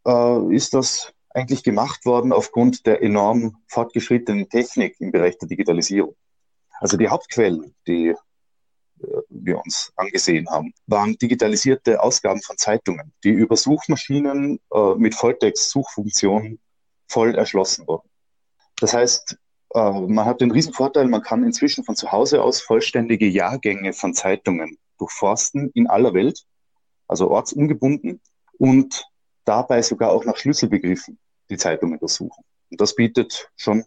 äh, 0.07 0.55
ist 0.55 0.73
das 0.73 1.11
eigentlich 1.33 1.63
gemacht 1.63 2.05
worden 2.05 2.33
aufgrund 2.33 2.85
der 2.85 3.01
enorm 3.01 3.57
fortgeschrittenen 3.67 4.49
Technik 4.49 4.99
im 4.99 5.11
Bereich 5.11 5.37
der 5.37 5.47
Digitalisierung. 5.47 6.15
Also 6.79 6.97
die 6.97 7.09
Hauptquellen, 7.09 7.75
die 7.87 8.07
äh, 8.07 8.15
wir 9.29 9.59
uns 9.59 9.91
angesehen 9.95 10.49
haben, 10.49 10.73
waren 10.87 11.17
digitalisierte 11.17 12.01
Ausgaben 12.01 12.41
von 12.41 12.57
Zeitungen, 12.57 13.13
die 13.23 13.29
über 13.29 13.55
Suchmaschinen 13.55 14.59
äh, 14.73 14.95
mit 14.95 15.15
Volltext-Suchfunktionen 15.15 16.59
voll 17.07 17.35
erschlossen 17.35 17.87
wurden. 17.87 18.09
Das 18.79 18.93
heißt, 18.93 19.37
äh, 19.73 19.91
man 19.91 20.25
hat 20.25 20.41
den 20.41 20.51
riesen 20.51 20.73
Vorteil, 20.73 21.07
man 21.07 21.21
kann 21.21 21.43
inzwischen 21.43 21.83
von 21.83 21.95
zu 21.95 22.11
Hause 22.11 22.41
aus 22.41 22.61
vollständige 22.61 23.27
Jahrgänge 23.27 23.93
von 23.93 24.13
Zeitungen 24.13 24.77
durchforsten 24.97 25.71
in 25.73 25.87
aller 25.87 26.13
Welt, 26.13 26.43
also 27.07 27.29
ortsungebunden 27.29 28.21
und 28.57 29.05
dabei 29.45 29.81
sogar 29.81 30.11
auch 30.11 30.25
nach 30.25 30.37
Schlüsselbegriffen 30.37 31.17
die 31.49 31.57
Zeitungen 31.57 31.95
untersuchen. 31.95 32.43
Und 32.69 32.79
das 32.79 32.95
bietet 32.95 33.49
schon 33.57 33.85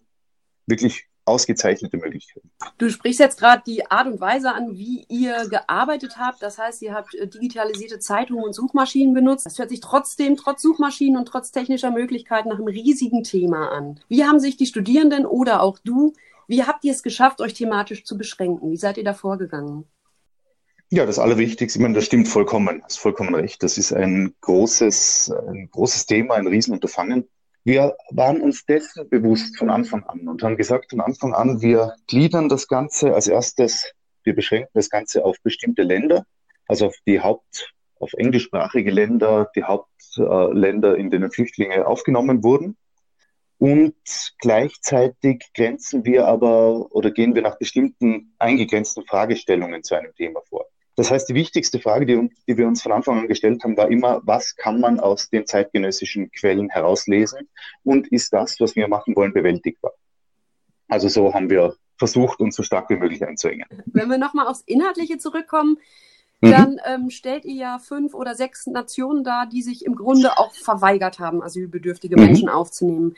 wirklich 0.66 1.08
ausgezeichnete 1.26 1.96
Möglichkeiten. 1.96 2.50
Du 2.78 2.90
sprichst 2.90 3.20
jetzt 3.20 3.38
gerade 3.38 3.62
die 3.66 3.90
Art 3.90 4.06
und 4.06 4.20
Weise 4.20 4.52
an, 4.52 4.76
wie 4.76 5.06
ihr 5.08 5.48
gearbeitet 5.48 6.18
habt. 6.18 6.42
Das 6.42 6.58
heißt, 6.58 6.82
ihr 6.82 6.94
habt 6.94 7.14
äh, 7.14 7.26
digitalisierte 7.26 7.98
Zeitungen 7.98 8.44
und 8.44 8.52
Suchmaschinen 8.52 9.14
benutzt. 9.14 9.46
Das 9.46 9.58
hört 9.58 9.70
sich 9.70 9.80
trotzdem, 9.80 10.36
trotz 10.36 10.62
Suchmaschinen 10.62 11.18
und 11.18 11.26
trotz 11.26 11.50
technischer 11.50 11.90
Möglichkeiten, 11.90 12.50
nach 12.50 12.58
einem 12.58 12.68
riesigen 12.68 13.22
Thema 13.24 13.70
an. 13.70 14.00
Wie 14.08 14.24
haben 14.24 14.40
sich 14.40 14.56
die 14.56 14.66
Studierenden 14.66 15.24
oder 15.24 15.62
auch 15.62 15.78
du, 15.78 16.12
wie 16.46 16.64
habt 16.64 16.84
ihr 16.84 16.92
es 16.92 17.02
geschafft, 17.02 17.40
euch 17.40 17.54
thematisch 17.54 18.04
zu 18.04 18.18
beschränken? 18.18 18.70
Wie 18.70 18.76
seid 18.76 18.98
ihr 18.98 19.04
da 19.04 19.14
vorgegangen? 19.14 19.86
Ja, 20.94 21.06
das 21.06 21.18
Allerwichtigste, 21.18 21.80
ich 21.80 21.82
meine, 21.82 21.94
das 21.94 22.04
stimmt 22.04 22.28
vollkommen, 22.28 22.78
das 22.82 22.92
ist 22.92 22.98
vollkommen 22.98 23.34
recht. 23.34 23.64
Das 23.64 23.78
ist 23.78 23.92
ein 23.92 24.32
großes, 24.42 25.34
ein 25.48 25.68
großes 25.72 26.06
Thema, 26.06 26.36
ein 26.36 26.46
Riesenunterfangen. 26.46 27.28
Wir 27.64 27.96
waren 28.10 28.40
uns 28.40 28.64
dessen 28.64 29.08
bewusst 29.08 29.58
von 29.58 29.70
Anfang 29.70 30.04
an 30.04 30.28
und 30.28 30.44
haben 30.44 30.56
gesagt 30.56 30.90
von 30.90 31.00
Anfang 31.00 31.34
an, 31.34 31.60
wir 31.60 31.96
gliedern 32.06 32.48
das 32.48 32.68
Ganze 32.68 33.12
als 33.12 33.26
erstes, 33.26 33.90
wir 34.22 34.36
beschränken 34.36 34.70
das 34.74 34.88
Ganze 34.88 35.24
auf 35.24 35.36
bestimmte 35.42 35.82
Länder, 35.82 36.26
also 36.68 36.86
auf 36.86 36.96
die 37.08 37.18
Haupt, 37.18 37.74
auf 37.98 38.12
englischsprachige 38.12 38.92
Länder, 38.92 39.50
die 39.56 39.64
Hauptländer, 39.64 40.96
in 40.96 41.10
denen 41.10 41.32
Flüchtlinge 41.32 41.88
aufgenommen 41.88 42.44
wurden. 42.44 42.76
Und 43.58 43.96
gleichzeitig 44.38 45.42
grenzen 45.54 46.04
wir 46.04 46.28
aber 46.28 46.94
oder 46.94 47.10
gehen 47.10 47.34
wir 47.34 47.42
nach 47.42 47.58
bestimmten 47.58 48.32
eingegrenzten 48.38 49.04
Fragestellungen 49.04 49.82
zu 49.82 49.96
einem 49.96 50.14
Thema 50.14 50.40
vor. 50.48 50.66
Das 50.96 51.10
heißt, 51.10 51.28
die 51.28 51.34
wichtigste 51.34 51.80
Frage, 51.80 52.06
die, 52.06 52.30
die, 52.46 52.56
wir 52.56 52.68
uns 52.68 52.82
von 52.82 52.92
Anfang 52.92 53.18
an 53.18 53.28
gestellt 53.28 53.62
haben, 53.64 53.76
war 53.76 53.90
immer, 53.90 54.20
was 54.24 54.54
kann 54.54 54.80
man 54.80 55.00
aus 55.00 55.28
den 55.28 55.46
zeitgenössischen 55.46 56.30
Quellen 56.30 56.70
herauslesen 56.70 57.48
und 57.82 58.08
ist 58.08 58.32
das, 58.32 58.60
was 58.60 58.76
wir 58.76 58.86
machen 58.86 59.16
wollen, 59.16 59.32
bewältigbar? 59.32 59.92
Also 60.88 61.08
so 61.08 61.34
haben 61.34 61.50
wir 61.50 61.74
versucht, 61.96 62.40
uns 62.40 62.56
so 62.56 62.62
stark 62.62 62.90
wie 62.90 62.96
möglich 62.96 63.24
einzuengen. 63.26 63.66
Wenn 63.86 64.08
wir 64.08 64.18
nochmal 64.18 64.46
aufs 64.46 64.62
Inhaltliche 64.66 65.18
zurückkommen, 65.18 65.78
mhm. 66.40 66.50
dann 66.50 66.80
ähm, 66.86 67.10
stellt 67.10 67.44
ihr 67.44 67.54
ja 67.54 67.78
fünf 67.78 68.14
oder 68.14 68.34
sechs 68.34 68.66
Nationen 68.66 69.24
dar, 69.24 69.46
die 69.46 69.62
sich 69.62 69.84
im 69.84 69.96
Grunde 69.96 70.38
auch 70.38 70.52
verweigert 70.54 71.18
haben, 71.18 71.42
asylbedürftige 71.42 72.16
mhm. 72.16 72.26
Menschen 72.26 72.48
aufzunehmen. 72.48 73.16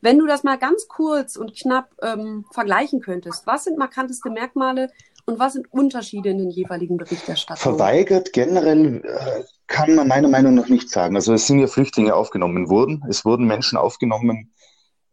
Wenn 0.00 0.18
du 0.18 0.26
das 0.26 0.44
mal 0.44 0.58
ganz 0.58 0.86
kurz 0.86 1.36
und 1.36 1.56
knapp 1.56 1.90
ähm, 2.02 2.44
vergleichen 2.52 3.00
könntest, 3.00 3.46
was 3.46 3.64
sind 3.64 3.78
markanteste 3.78 4.30
Merkmale, 4.30 4.90
und 5.28 5.38
was 5.38 5.52
sind 5.52 5.70
Unterschiede 5.72 6.30
in 6.30 6.38
den 6.38 6.50
jeweiligen 6.50 6.96
Berichterstattungen? 6.96 7.76
Verweigert 7.76 8.32
generell 8.32 9.02
äh, 9.04 9.44
kann 9.66 9.94
man 9.94 10.08
meiner 10.08 10.28
Meinung 10.28 10.54
nach 10.54 10.68
nicht 10.68 10.88
sagen. 10.88 11.14
Also 11.16 11.34
es 11.34 11.46
sind 11.46 11.60
ja 11.60 11.66
Flüchtlinge 11.66 12.14
aufgenommen 12.14 12.70
worden, 12.70 13.04
es 13.08 13.24
wurden 13.24 13.46
Menschen 13.46 13.76
aufgenommen, 13.76 14.54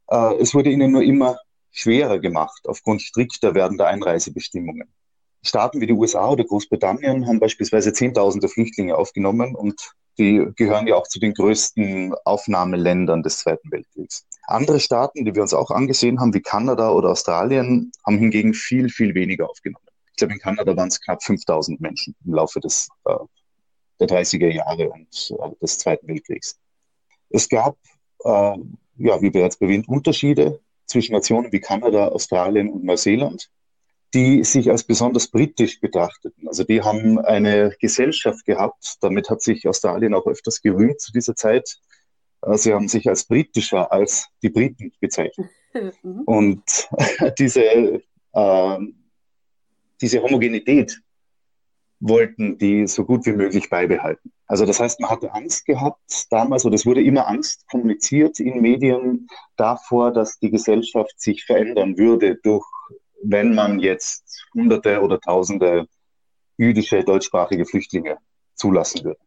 äh, 0.10 0.36
es 0.39 0.54
wurde 0.56 0.71
ihnen 0.71 0.91
nur 0.91 1.04
immer 1.04 1.38
schwerer 1.71 2.19
gemacht 2.19 2.62
aufgrund 2.65 3.01
strikter 3.01 3.54
werdender 3.54 3.88
Einreisebestimmungen. 3.88 4.88
Staaten 5.43 5.82
wie 5.82 5.88
die 5.88 5.93
USA 5.93 6.30
oder 6.30 6.45
Großbritannien 6.45 7.28
haben 7.28 7.39
beispielsweise 7.39 7.91
Zehntausende 7.93 8.47
Flüchtlinge 8.47 8.95
aufgenommen 8.95 9.54
und 9.54 9.91
die 10.17 10.47
gehören 10.56 10.88
ja 10.88 10.95
auch 10.95 11.08
zu 11.08 11.19
den 11.19 11.34
größten 11.34 12.15
Aufnahmeländern 12.23 13.21
des 13.21 13.39
Zweiten 13.39 13.69
Weltkriegs. 13.69 14.25
Andere 14.47 14.80
Staaten, 14.80 15.25
die 15.25 15.36
wir 15.36 15.41
uns 15.41 15.54
auch 15.54 15.71
angesehen 15.71 16.21
haben, 16.21 16.34
wie 16.34 16.41
Kanada 16.41 16.91
oder 16.91 17.10
Australien, 17.10 17.91
haben 18.06 18.17
hingegen 18.17 18.54
viel, 18.54 18.89
viel 18.89 19.13
weniger 19.13 19.49
aufgenommen. 19.49 19.85
Ich 20.15 20.17
glaube, 20.17 20.34
in 20.34 20.39
Kanada 20.39 20.78
waren 20.78 20.88
es 20.88 21.01
knapp 21.01 21.21
5000 21.21 21.82
Menschen 21.82 22.15
im 22.25 22.36
Laufe 22.36 22.62
des, 22.62 22.88
äh, 23.04 23.15
der 23.99 24.08
30er 24.08 24.49
Jahre 24.49 24.89
und 24.89 25.34
äh, 25.38 25.49
des 25.62 25.78
Zweiten 25.78 26.08
Weltkriegs. 26.08 26.58
Es 27.30 27.49
gab, 27.49 27.75
äh, 28.23 28.58
ja, 28.97 29.21
wie 29.21 29.30
bereits 29.30 29.58
erwähnt, 29.58 29.89
Unterschiede 29.89 30.62
zwischen 30.86 31.12
Nationen 31.12 31.51
wie 31.51 31.60
Kanada, 31.60 32.08
Australien 32.08 32.69
und 32.69 32.86
Neuseeland, 32.86 33.49
die 34.13 34.45
sich 34.45 34.71
als 34.71 34.86
besonders 34.86 35.28
britisch 35.28 35.82
betrachteten. 35.82 36.47
Also 36.47 36.63
die 36.63 36.82
haben 36.82 37.19
eine 37.19 37.75
Gesellschaft 37.82 38.45
gehabt, 38.45 38.95
damit 39.01 39.30
hat 39.30 39.41
sich 39.41 39.67
Australien 39.67 40.13
auch 40.13 40.28
öfters 40.28 40.62
gerühmt 40.62 41.01
zu 41.01 41.12
dieser 41.12 41.36
Zeit. 41.36 41.75
Äh, 42.41 42.58
sie 42.58 42.73
haben 42.73 42.88
sich 42.88 43.10
als 43.10 43.25
britischer 43.25 43.91
als 43.91 44.30
die 44.41 44.49
Briten 44.49 44.93
bezeichnet. 45.01 45.49
Mhm. 46.04 46.21
Und 46.21 46.63
diese, 47.38 48.01
äh, 48.32 48.78
diese 50.01 50.21
Homogenität 50.21 51.01
wollten 51.99 52.58
die 52.58 52.88
so 52.88 53.05
gut 53.05 53.25
wie 53.25 53.31
möglich 53.31 53.69
beibehalten. 53.69 54.31
Also 54.47 54.65
das 54.65 54.79
heißt, 54.79 54.99
man 54.99 55.10
hatte 55.10 55.34
Angst 55.34 55.65
gehabt 55.65 56.27
damals, 56.29 56.65
oder 56.65 56.75
es 56.75 56.86
wurde 56.86 57.01
immer 57.01 57.27
Angst 57.27 57.65
kommuniziert 57.69 58.39
in 58.39 58.62
Medien 58.62 59.27
davor, 59.55 60.12
dass 60.12 60.38
die 60.39 60.51
Gesellschaft 60.51 61.19
sich 61.19 61.45
verändern 61.45 61.97
würde 61.97 62.36
durch, 62.43 62.65
wenn 63.23 63.55
man 63.55 63.79
jetzt 63.79 64.45
Hunderte 64.53 65.01
oder 65.01 65.19
Tausende 65.19 65.88
jüdische, 66.58 67.03
deutschsprachige 67.03 67.65
Flüchtlinge 67.65 68.17
zulassen 68.55 69.03
würde. 69.03 69.19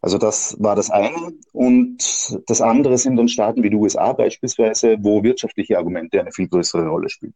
Also 0.00 0.18
das 0.18 0.56
war 0.60 0.76
das 0.76 0.90
eine. 0.90 1.32
Und 1.52 2.38
das 2.46 2.60
andere 2.60 2.98
sind 2.98 3.16
dann 3.16 3.28
Staaten 3.28 3.62
wie 3.62 3.70
die 3.70 3.76
USA 3.76 4.12
beispielsweise, 4.12 4.98
wo 5.00 5.22
wirtschaftliche 5.22 5.78
Argumente 5.78 6.20
eine 6.20 6.30
viel 6.30 6.48
größere 6.48 6.86
Rolle 6.86 7.08
spielen. 7.08 7.34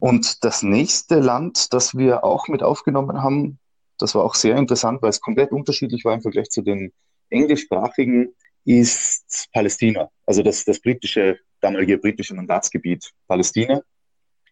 Und 0.00 0.44
das 0.44 0.62
nächste 0.62 1.20
Land, 1.20 1.72
das 1.74 1.96
wir 1.96 2.24
auch 2.24 2.48
mit 2.48 2.62
aufgenommen 2.62 3.22
haben, 3.22 3.58
das 3.98 4.14
war 4.14 4.24
auch 4.24 4.34
sehr 4.34 4.56
interessant, 4.56 5.02
weil 5.02 5.10
es 5.10 5.20
komplett 5.20 5.52
unterschiedlich 5.52 6.04
war 6.06 6.14
im 6.14 6.22
Vergleich 6.22 6.48
zu 6.48 6.62
den 6.62 6.92
englischsprachigen, 7.28 8.34
ist 8.64 9.48
Palästina, 9.52 10.10
also 10.26 10.42
das, 10.42 10.64
das 10.64 10.80
britische, 10.80 11.38
damalige 11.60 11.98
britische 11.98 12.34
Mandatsgebiet 12.34 13.10
Palästina. 13.28 13.82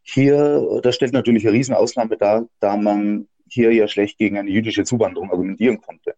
Hier, 0.02 0.80
das 0.82 0.94
stellt 0.94 1.12
natürlich 1.12 1.46
eine 1.46 1.56
Riesenausnahme 1.56 2.16
dar, 2.16 2.46
da 2.60 2.76
man 2.76 3.26
hier 3.48 3.72
ja 3.72 3.88
schlecht 3.88 4.18
gegen 4.18 4.38
eine 4.38 4.50
jüdische 4.50 4.84
Zuwanderung 4.84 5.30
argumentieren 5.30 5.80
konnte. 5.80 6.14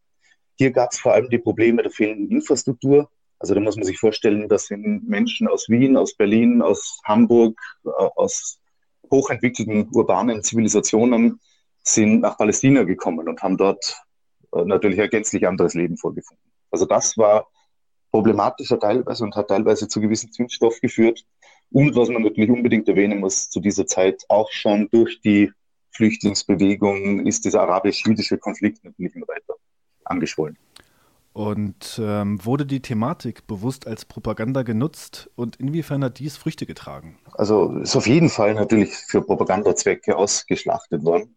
Hier 0.57 0.73
gab 0.73 0.93
es 0.93 0.99
vor 0.99 1.13
allem 1.13 1.31
die 1.31 1.39
Probleme 1.39 1.83
der 1.83 1.91
fehlenden 1.91 2.31
Infrastruktur. 2.31 3.09
Also 3.39 3.55
da 3.55 3.61
muss 3.61 3.77
man 3.77 3.85
sich 3.85 3.99
vorstellen, 3.99 4.49
das 4.49 4.67
sind 4.67 5.09
Menschen 5.09 5.49
aus 5.49 5.69
Wien, 5.69 5.97
aus 5.97 6.15
Berlin, 6.15 6.63
aus 6.63 7.01
Hamburg, 7.05 7.59
aus 8.17 8.61
hochentwickelten 9.11 9.89
urbanen 9.93 10.43
Zivilisationen, 10.43 11.41
sind 11.83 12.21
nach 12.21 12.37
Palästina 12.37 12.83
gekommen 12.85 13.29
und 13.29 13.43
haben 13.43 13.57
dort 13.57 14.01
äh, 14.53 14.65
natürlich 14.65 15.01
ein 15.01 15.11
gänzlich 15.11 15.47
anderes 15.47 15.75
Leben 15.75 15.97
vorgefunden. 15.97 16.45
Also 16.71 16.85
das 16.87 17.17
war 17.17 17.49
problematischer 18.11 18.79
teilweise 18.79 19.25
und 19.25 19.35
hat 19.37 19.49
teilweise 19.49 19.89
zu 19.89 20.01
gewissen 20.01 20.33
Zündstoff 20.33 20.81
geführt. 20.81 21.25
Und 21.71 21.95
was 21.95 22.09
man 22.09 22.23
natürlich 22.23 22.51
unbedingt 22.51 22.89
erwähnen 22.89 23.21
muss, 23.21 23.49
zu 23.49 23.61
dieser 23.61 23.87
Zeit 23.87 24.25
auch 24.29 24.51
schon 24.51 24.89
durch 24.91 25.21
die 25.21 25.51
Flüchtlingsbewegung 25.93 27.27
ist 27.27 27.45
dieser 27.45 27.63
arabisch-jüdische 27.63 28.39
Konflikt 28.39 28.85
natürlich 28.85 29.15
immer 29.15 29.29
weiter 29.29 29.55
angeschwollen. 30.05 30.57
Und 31.33 32.01
ähm, 32.03 32.45
wurde 32.45 32.67
die 32.67 32.81
Thematik 32.81 33.47
bewusst 33.47 33.87
als 33.87 34.05
Propaganda 34.05 34.63
genutzt 34.63 35.31
und 35.37 35.57
inwiefern 35.57 36.03
hat 36.03 36.19
dies 36.19 36.37
Früchte 36.37 36.67
getragen? 36.67 37.19
Also 37.35 37.77
ist 37.77 37.95
auf 37.95 38.09
jeden 38.09 38.29
Fall 38.29 38.55
natürlich 38.55 38.95
für 38.95 39.23
Propagandazwecke 39.23 40.17
ausgeschlachtet 40.17 41.05
worden 41.05 41.35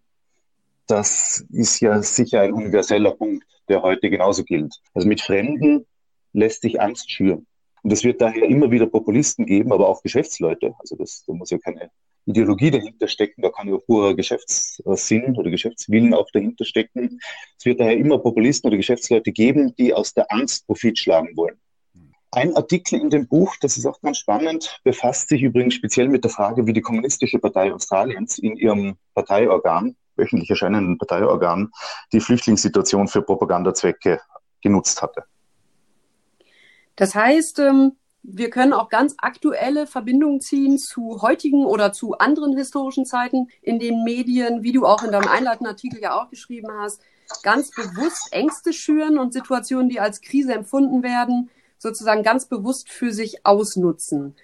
das 0.88 1.45
ist 1.51 1.79
ja 1.79 2.01
sicher 2.01 2.41
ein 2.41 2.53
universeller 2.53 3.12
Punkt, 3.12 3.45
der 3.69 3.82
heute 3.82 4.10
genauso 4.10 4.43
gilt. 4.43 4.75
Also 4.93 5.08
mit 5.08 5.21
Fremden 5.21 5.86
lässt 6.34 6.62
sich 6.62 6.82
Angst 6.82 7.12
schüren. 7.12 7.47
Und 7.84 7.91
es 7.91 8.03
wird 8.03 8.21
daher 8.21 8.43
immer 8.43 8.71
wieder 8.71 8.88
Populisten 8.88 9.45
geben, 9.45 9.73
aber 9.73 9.88
auch 9.88 10.03
Geschäftsleute. 10.03 10.73
Also 10.79 10.95
das, 10.95 11.23
da 11.25 11.34
muss 11.34 11.49
ja 11.49 11.58
keine 11.58 11.89
Ideologie 12.25 12.71
dahinter 12.71 13.07
stecken, 13.07 13.41
da 13.41 13.49
kann 13.49 13.67
ja 13.67 13.77
purer 13.77 14.15
Geschäftssinn 14.15 15.36
oder 15.36 15.49
Geschäftswillen 15.49 16.13
auch 16.13 16.29
dahinter 16.31 16.65
stecken. 16.65 17.19
Es 17.57 17.65
wird 17.65 17.79
daher 17.79 17.97
immer 17.97 18.17
Populisten 18.19 18.69
oder 18.69 18.77
Geschäftsleute 18.77 19.31
geben, 19.31 19.75
die 19.75 19.93
aus 19.93 20.13
der 20.13 20.31
Angst 20.31 20.65
Profit 20.65 20.97
schlagen 20.97 21.36
wollen. 21.36 21.59
Ein 22.31 22.55
Artikel 22.55 22.99
in 22.99 23.09
dem 23.09 23.27
Buch, 23.27 23.55
das 23.62 23.77
ist 23.77 23.86
auch 23.86 24.01
ganz 24.01 24.17
spannend, 24.17 24.79
befasst 24.83 25.29
sich 25.29 25.43
übrigens 25.43 25.75
speziell 25.75 26.09
mit 26.09 26.23
der 26.23 26.31
Frage, 26.31 26.65
wie 26.65 26.73
die 26.73 26.81
Kommunistische 26.81 27.38
Partei 27.38 27.71
Australiens 27.71 28.39
in 28.39 28.55
ihrem 28.57 28.95
Parteiorgan 29.13 29.95
wöchentlich 30.15 30.49
erscheinenden 30.49 30.97
Parteiorgan 30.97 31.71
die 32.12 32.19
Flüchtlingssituation 32.19 33.07
für 33.07 33.21
Propagandazwecke 33.21 34.19
genutzt 34.62 35.01
hatte. 35.01 35.23
Das 36.95 37.15
heißt, 37.15 37.59
ähm, 37.59 37.93
wir 38.23 38.49
können 38.49 38.73
auch 38.73 38.89
ganz 38.89 39.15
aktuelle 39.17 39.86
Verbindungen 39.86 40.39
ziehen 40.39 40.77
zu 40.77 41.21
heutigen 41.21 41.65
oder 41.65 41.91
zu 41.91 42.17
anderen 42.17 42.57
historischen 42.57 43.05
Zeiten, 43.05 43.49
in 43.62 43.79
den 43.79 44.03
Medien, 44.03 44.63
wie 44.63 44.71
du 44.71 44.86
auch 44.86 45.03
in 45.03 45.12
deinem 45.12 45.27
einleitenden 45.27 45.67
Artikel 45.67 45.99
ja 46.01 46.19
auch 46.19 46.29
geschrieben 46.29 46.69
hast, 46.79 47.01
ganz 47.43 47.71
bewusst 47.71 48.29
Ängste 48.31 48.71
schüren 48.71 49.17
und 49.17 49.33
Situationen, 49.33 49.89
die 49.89 49.99
als 49.99 50.21
Krise 50.21 50.53
empfunden 50.53 51.03
werden, 51.03 51.49
sozusagen 51.77 52.23
ganz 52.23 52.45
bewusst 52.45 52.89
für 52.89 53.12
sich 53.12 53.45
ausnutzen. 53.45 54.36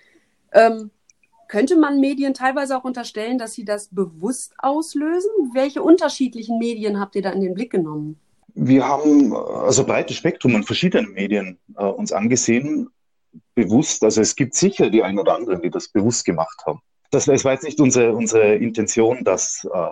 Ähm, 0.52 0.92
könnte 1.48 1.78
man 1.78 2.00
Medien 2.00 2.34
teilweise 2.34 2.78
auch 2.78 2.84
unterstellen, 2.84 3.38
dass 3.38 3.54
sie 3.54 3.66
das 3.66 3.88
bewusst 3.88 4.54
auslösen? 4.58 5.32
Welche 5.54 5.82
unterschiedlichen 5.82 6.60
Medien 6.60 7.00
habt 7.00 7.16
ihr 7.16 7.22
da 7.22 7.32
in 7.32 7.42
den 7.42 7.54
Blick 7.54 7.72
genommen? 7.72 8.20
Wir 8.56 8.86
haben 8.86 9.34
also 9.34 9.86
breites 9.86 10.18
Spektrum 10.18 10.56
an 10.56 10.64
verschiedenen 10.64 11.14
Medien 11.14 11.58
äh, 11.78 11.86
uns 11.86 12.12
angesehen, 12.12 12.90
bewusst. 13.56 14.04
Also 14.04 14.22
es 14.22 14.36
gibt 14.36 14.56
sicher 14.56 14.90
die 14.90 15.04
einen 15.04 15.20
oder 15.20 15.36
anderen, 15.36 15.62
die 15.62 15.70
das 15.70 15.90
bewusst 15.90 16.26
gemacht 16.26 16.62
haben. 16.66 16.82
Das, 17.12 17.26
das 17.26 17.44
war 17.44 17.54
jetzt 17.54 17.64
nicht 17.64 17.80
unsere, 17.80 18.14
unsere 18.14 18.56
Intention, 18.56 19.24
das 19.24 19.68
äh, 19.72 19.90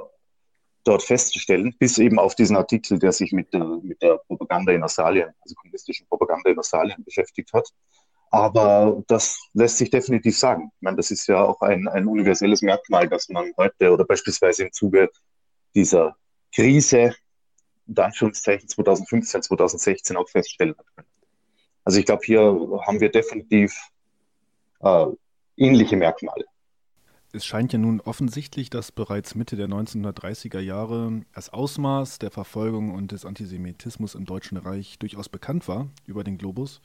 dort 0.83 1.03
festzustellen, 1.03 1.75
bis 1.79 1.97
eben 1.97 2.19
auf 2.19 2.35
diesen 2.35 2.55
Artikel, 2.55 2.99
der 2.99 3.11
sich 3.11 3.31
mit 3.31 3.53
der, 3.53 3.65
mit 3.81 4.01
der 4.01 4.19
Propaganda 4.27 4.71
in 4.71 4.83
Australien, 4.83 5.29
also 5.41 5.55
kommunistischen 5.55 6.07
Propaganda 6.07 6.49
in 6.49 6.59
Australien 6.59 7.03
beschäftigt 7.03 7.51
hat. 7.53 7.67
Aber 8.29 9.03
das 9.07 9.39
lässt 9.53 9.77
sich 9.77 9.89
definitiv 9.89 10.37
sagen. 10.37 10.71
Ich 10.75 10.81
meine, 10.81 10.97
das 10.97 11.11
ist 11.11 11.27
ja 11.27 11.43
auch 11.43 11.61
ein, 11.61 11.87
ein 11.87 12.07
universelles 12.07 12.61
Merkmal, 12.61 13.07
dass 13.07 13.29
man 13.29 13.51
heute 13.57 13.91
oder 13.91 14.05
beispielsweise 14.05 14.63
im 14.63 14.71
Zuge 14.71 15.09
dieser 15.73 16.15
Krise, 16.53 17.15
in 17.87 17.97
Anführungszeichen 17.97 18.67
2015, 18.67 19.43
2016 19.43 20.17
auch 20.17 20.27
feststellen 20.27 20.75
können. 20.95 21.07
Also 21.87 21.99
ich 21.99 22.05
glaube, 22.05 22.23
hier 22.25 22.41
haben 22.85 22.99
wir 22.99 23.09
definitiv 23.09 23.73
äh, 24.81 25.05
ähnliche 25.55 25.95
Merkmale. 25.95 26.43
Es 27.31 27.45
scheint 27.45 27.71
ja 27.71 27.79
nun 27.79 28.01
offensichtlich, 28.01 28.69
dass 28.69 28.91
bereits 28.91 29.35
Mitte 29.35 29.55
der 29.55 29.69
1930er 29.69 30.59
Jahre 30.59 31.21
das 31.33 31.47
Ausmaß 31.47 32.19
der 32.19 32.29
Verfolgung 32.29 32.93
und 32.93 33.13
des 33.13 33.23
Antisemitismus 33.23 34.15
im 34.15 34.25
Deutschen 34.25 34.57
Reich 34.57 34.99
durchaus 34.99 35.29
bekannt 35.29 35.69
war 35.69 35.87
über 36.05 36.25
den 36.25 36.37
Globus. 36.37 36.81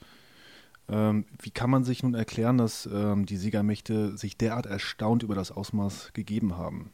Ähm, 0.87 1.25
wie 1.41 1.51
kann 1.51 1.69
man 1.69 1.83
sich 1.83 2.01
nun 2.01 2.13
erklären, 2.13 2.57
dass 2.57 2.85
ähm, 2.85 3.25
die 3.25 3.35
Siegermächte 3.35 4.15
sich 4.15 4.37
derart 4.37 4.67
erstaunt 4.67 5.21
über 5.21 5.35
das 5.35 5.51
Ausmaß 5.51 6.13
gegeben 6.13 6.57
haben? 6.57 6.93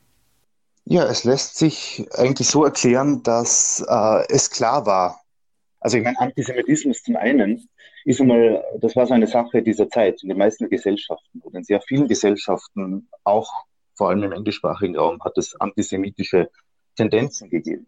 Ja, 0.85 1.05
es 1.05 1.25
lässt 1.25 1.57
sich 1.57 2.07
eigentlich 2.13 2.47
so 2.47 2.65
erklären, 2.65 3.21
dass 3.21 3.85
äh, 3.87 4.23
es 4.29 4.49
klar 4.49 4.87
war. 4.87 5.21
Also 5.79 5.97
ich 5.97 6.03
meine, 6.03 6.19
Antisemitismus 6.19 7.03
zum 7.03 7.15
einen 7.15 7.69
ist 8.09 8.19
einmal, 8.19 8.63
das 8.79 8.95
war 8.95 9.05
so 9.05 9.13
eine 9.13 9.27
Sache 9.27 9.61
dieser 9.61 9.87
Zeit 9.87 10.23
in 10.23 10.29
den 10.29 10.37
meisten 10.39 10.67
Gesellschaften 10.67 11.41
oder 11.43 11.59
in 11.59 11.63
sehr 11.63 11.79
vielen 11.79 12.07
Gesellschaften, 12.07 13.07
auch 13.23 13.47
vor 13.93 14.09
allem 14.09 14.23
im 14.23 14.31
englischsprachigen 14.31 14.97
Raum, 14.97 15.23
hat 15.23 15.37
es 15.37 15.55
antisemitische 15.61 16.49
Tendenzen 16.95 17.51
gegeben. 17.51 17.85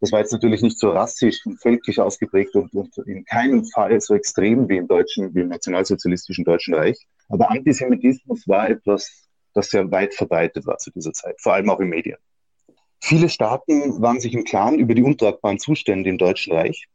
Das 0.00 0.12
war 0.12 0.20
jetzt 0.20 0.32
natürlich 0.32 0.62
nicht 0.62 0.78
so 0.78 0.90
rassisch 0.90 1.44
und 1.44 1.60
völkisch 1.60 1.98
ausgeprägt 1.98 2.54
und, 2.54 2.72
und 2.72 2.96
in 2.98 3.24
keinem 3.24 3.64
Fall 3.64 4.00
so 4.00 4.14
extrem 4.14 4.68
wie 4.68 4.76
im 4.76 4.86
deutschen, 4.86 5.34
wie 5.34 5.40
im 5.40 5.48
nationalsozialistischen 5.48 6.44
Deutschen 6.44 6.74
Reich. 6.74 7.08
Aber 7.28 7.50
Antisemitismus 7.50 8.46
war 8.46 8.70
etwas, 8.70 9.28
das 9.54 9.70
sehr 9.70 9.90
weit 9.90 10.14
verbreitet 10.14 10.66
war 10.66 10.78
zu 10.78 10.92
dieser 10.92 11.12
Zeit, 11.12 11.34
vor 11.40 11.54
allem 11.54 11.68
auch 11.68 11.80
in 11.80 11.88
Medien. 11.88 12.18
Viele 13.00 13.28
Staaten 13.28 14.00
waren 14.00 14.20
sich 14.20 14.34
im 14.34 14.44
Klaren 14.44 14.78
über 14.78 14.94
die 14.94 15.02
untragbaren 15.02 15.58
Zustände 15.58 16.10
im 16.10 16.18
Deutschen 16.18 16.52
Reich. 16.52 16.86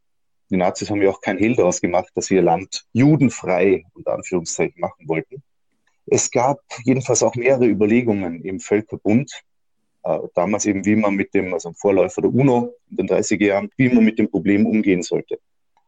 Die 0.50 0.56
Nazis 0.56 0.90
haben 0.90 1.00
ja 1.00 1.10
auch 1.10 1.20
kein 1.20 1.38
Hehl 1.38 1.54
daraus 1.54 1.80
gemacht, 1.80 2.10
dass 2.14 2.26
sie 2.26 2.34
ihr 2.34 2.42
Land 2.42 2.84
judenfrei, 2.92 3.84
unter 3.94 4.14
Anführungszeichen, 4.14 4.80
machen 4.80 5.08
wollten. 5.08 5.42
Es 6.06 6.30
gab 6.30 6.60
jedenfalls 6.84 7.22
auch 7.22 7.36
mehrere 7.36 7.66
Überlegungen 7.66 8.42
im 8.42 8.58
Völkerbund, 8.58 9.42
äh, 10.02 10.18
damals 10.34 10.66
eben, 10.66 10.84
wie 10.84 10.96
man 10.96 11.14
mit 11.14 11.34
dem, 11.34 11.54
also 11.54 11.72
Vorläufer 11.72 12.22
der 12.22 12.34
UNO 12.34 12.74
in 12.90 12.96
den 12.96 13.08
30er 13.08 13.46
Jahren, 13.46 13.70
wie 13.76 13.88
man 13.90 14.04
mit 14.04 14.18
dem 14.18 14.28
Problem 14.28 14.66
umgehen 14.66 15.02
sollte. 15.02 15.38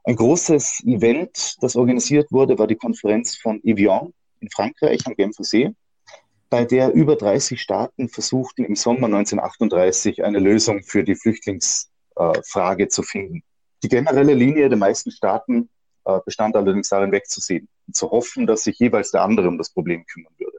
Ein 0.04 0.16
großes 0.16 0.82
Event, 0.84 1.56
das 1.60 1.74
organisiert 1.74 2.30
wurde, 2.30 2.58
war 2.58 2.66
die 2.66 2.76
Konferenz 2.76 3.36
von 3.36 3.60
Evian 3.64 4.12
in 4.40 4.50
Frankreich 4.50 5.06
am 5.06 5.14
Genfer 5.14 5.44
See, 5.44 5.70
bei 6.50 6.64
der 6.64 6.92
über 6.92 7.16
30 7.16 7.60
Staaten 7.60 8.08
versuchten, 8.08 8.64
im 8.64 8.76
Sommer 8.76 9.06
1938 9.06 10.22
eine 10.22 10.38
Lösung 10.38 10.82
für 10.82 11.02
die 11.02 11.14
Flüchtlingsfrage 11.14 12.88
zu 12.88 13.02
finden. 13.02 13.42
Die 13.82 13.88
generelle 13.88 14.34
Linie 14.34 14.68
der 14.68 14.78
meisten 14.78 15.10
Staaten 15.10 15.68
äh, 16.04 16.18
bestand 16.24 16.56
allerdings 16.56 16.88
darin, 16.88 17.12
wegzusehen 17.12 17.68
und 17.86 17.96
zu 17.96 18.10
hoffen, 18.10 18.46
dass 18.46 18.64
sich 18.64 18.78
jeweils 18.78 19.10
der 19.10 19.22
andere 19.22 19.48
um 19.48 19.58
das 19.58 19.70
Problem 19.70 20.04
kümmern 20.06 20.32
würde. 20.38 20.58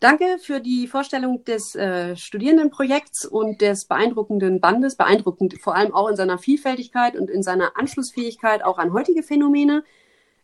Danke 0.00 0.38
für 0.38 0.60
die 0.60 0.86
Vorstellung 0.86 1.44
des 1.44 1.74
äh, 1.74 2.16
Studierendenprojekts 2.16 3.24
und 3.26 3.60
des 3.60 3.86
beeindruckenden 3.86 4.60
Bandes, 4.60 4.96
beeindruckend 4.96 5.58
vor 5.60 5.76
allem 5.76 5.94
auch 5.94 6.08
in 6.08 6.16
seiner 6.16 6.38
Vielfältigkeit 6.38 7.16
und 7.16 7.30
in 7.30 7.42
seiner 7.42 7.78
Anschlussfähigkeit 7.78 8.64
auch 8.64 8.78
an 8.78 8.92
heutige 8.92 9.22
Phänomene. 9.22 9.84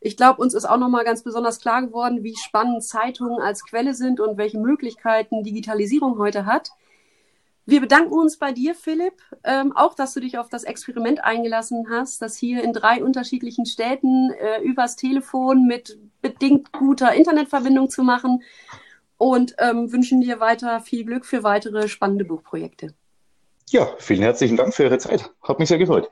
Ich 0.01 0.17
glaube, 0.17 0.41
uns 0.41 0.55
ist 0.55 0.65
auch 0.65 0.79
nochmal 0.79 1.05
ganz 1.05 1.23
besonders 1.23 1.61
klar 1.61 1.83
geworden, 1.83 2.23
wie 2.23 2.37
spannend 2.37 2.83
Zeitungen 2.85 3.41
als 3.41 3.65
Quelle 3.65 3.93
sind 3.93 4.19
und 4.19 4.39
welche 4.39 4.59
Möglichkeiten 4.59 5.45
Digitalisierung 5.45 6.19
heute 6.19 6.47
hat. 6.47 6.71
Wir 7.71 7.81
bedanken 7.81 8.15
uns 8.15 8.37
bei 8.37 8.51
dir, 8.51 8.75
Philipp, 8.75 9.15
ähm, 9.45 9.77
auch, 9.77 9.95
dass 9.95 10.13
du 10.13 10.19
dich 10.19 10.39
auf 10.39 10.49
das 10.49 10.65
Experiment 10.65 11.23
eingelassen 11.23 11.87
hast, 11.89 12.21
das 12.21 12.37
hier 12.37 12.65
in 12.65 12.73
drei 12.73 13.05
unterschiedlichen 13.05 13.65
Städten 13.65 14.33
äh, 14.33 14.61
übers 14.63 14.97
Telefon 14.97 15.69
mit 15.69 15.97
bedingt 16.21 16.73
guter 16.73 17.13
Internetverbindung 17.13 17.89
zu 17.89 18.03
machen 18.03 18.43
und 19.19 19.55
ähm, 19.59 19.93
wünschen 19.93 20.21
dir 20.21 20.41
weiter 20.41 20.81
viel 20.81 21.05
Glück 21.05 21.25
für 21.25 21.45
weitere 21.45 21.87
spannende 21.87 22.25
Buchprojekte. 22.25 22.93
Ja, 23.69 23.89
vielen 23.99 24.23
herzlichen 24.23 24.57
Dank 24.57 24.75
für 24.75 24.83
Ihre 24.83 24.99
Zeit. 24.99 25.31
Hat 25.41 25.61
mich 25.61 25.69
sehr 25.69 25.79
gefreut. 25.79 26.11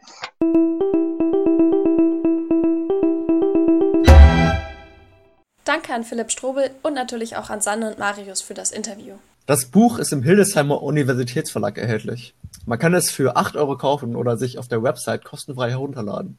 Danke 5.64 5.92
an 5.92 6.04
Philipp 6.04 6.30
Strobel 6.30 6.70
und 6.84 6.94
natürlich 6.94 7.36
auch 7.36 7.50
an 7.50 7.60
Sanne 7.60 7.90
und 7.90 7.98
Marius 7.98 8.42
für 8.42 8.54
das 8.54 8.70
Interview. 8.70 9.16
Das 9.48 9.64
Buch 9.64 9.98
ist 9.98 10.12
im 10.12 10.22
Hildesheimer 10.22 10.82
Universitätsverlag 10.82 11.78
erhältlich. 11.78 12.34
Man 12.66 12.78
kann 12.78 12.92
es 12.92 13.10
für 13.10 13.34
8 13.34 13.56
Euro 13.56 13.78
kaufen 13.78 14.14
oder 14.14 14.36
sich 14.36 14.58
auf 14.58 14.68
der 14.68 14.82
Website 14.82 15.24
kostenfrei 15.24 15.70
herunterladen. 15.70 16.36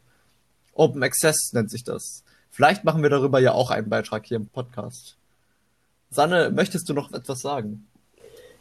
Open 0.76 1.01
Access 1.01 1.51
nennt 1.53 1.72
sich 1.72 1.84
das. 1.84 2.24
Vielleicht 2.51 2.84
machen 2.84 3.01
wir 3.01 3.10
darüber 3.10 3.39
ja 3.39 3.53
auch 3.53 3.72
einen 3.72 3.89
Beitrag 3.89 4.28
hier 4.28 4.38
im 4.38 4.45
Podcast. 4.45 5.18
Sanne, 6.12 6.51
möchtest 6.51 6.88
du 6.88 6.93
noch 6.93 7.12
etwas 7.12 7.39
sagen? 7.39 7.88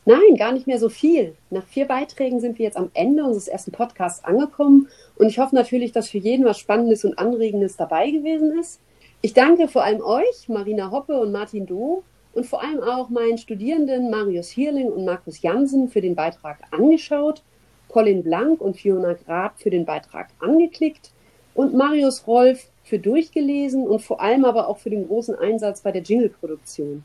Nein, 0.06 0.36
gar 0.38 0.52
nicht 0.52 0.66
mehr 0.66 0.78
so 0.78 0.88
viel. 0.88 1.34
Nach 1.50 1.66
vier 1.66 1.86
Beiträgen 1.86 2.40
sind 2.40 2.58
wir 2.58 2.64
jetzt 2.64 2.78
am 2.78 2.90
Ende 2.94 3.24
unseres 3.24 3.48
ersten 3.48 3.72
Podcasts 3.72 4.24
angekommen 4.24 4.88
und 5.16 5.26
ich 5.26 5.38
hoffe 5.38 5.54
natürlich, 5.54 5.92
dass 5.92 6.08
für 6.08 6.16
jeden 6.16 6.46
was 6.46 6.58
Spannendes 6.58 7.04
und 7.04 7.18
Anregendes 7.18 7.76
dabei 7.76 8.10
gewesen 8.10 8.58
ist. 8.58 8.80
Ich 9.20 9.34
danke 9.34 9.68
vor 9.68 9.84
allem 9.84 10.00
euch, 10.00 10.48
Marina 10.48 10.90
Hoppe 10.90 11.20
und 11.20 11.32
Martin 11.32 11.66
Doh, 11.66 12.02
und 12.38 12.46
vor 12.46 12.62
allem 12.62 12.80
auch 12.84 13.08
meinen 13.08 13.36
Studierenden 13.36 14.10
Marius 14.10 14.48
Hierling 14.50 14.92
und 14.92 15.04
Markus 15.04 15.42
Jansen 15.42 15.88
für 15.88 16.00
den 16.00 16.14
Beitrag 16.14 16.58
angeschaut, 16.70 17.42
Colin 17.88 18.22
Blank 18.22 18.60
und 18.60 18.76
Fiona 18.76 19.14
Grab 19.14 19.58
für 19.58 19.70
den 19.70 19.84
Beitrag 19.84 20.28
angeklickt 20.38 21.10
und 21.54 21.74
Marius 21.74 22.28
Rolf 22.28 22.68
für 22.84 23.00
durchgelesen 23.00 23.88
und 23.88 24.02
vor 24.02 24.20
allem 24.20 24.44
aber 24.44 24.68
auch 24.68 24.78
für 24.78 24.88
den 24.88 25.08
großen 25.08 25.34
Einsatz 25.34 25.80
bei 25.80 25.90
der 25.90 26.02
Jingle-Produktion. 26.02 27.02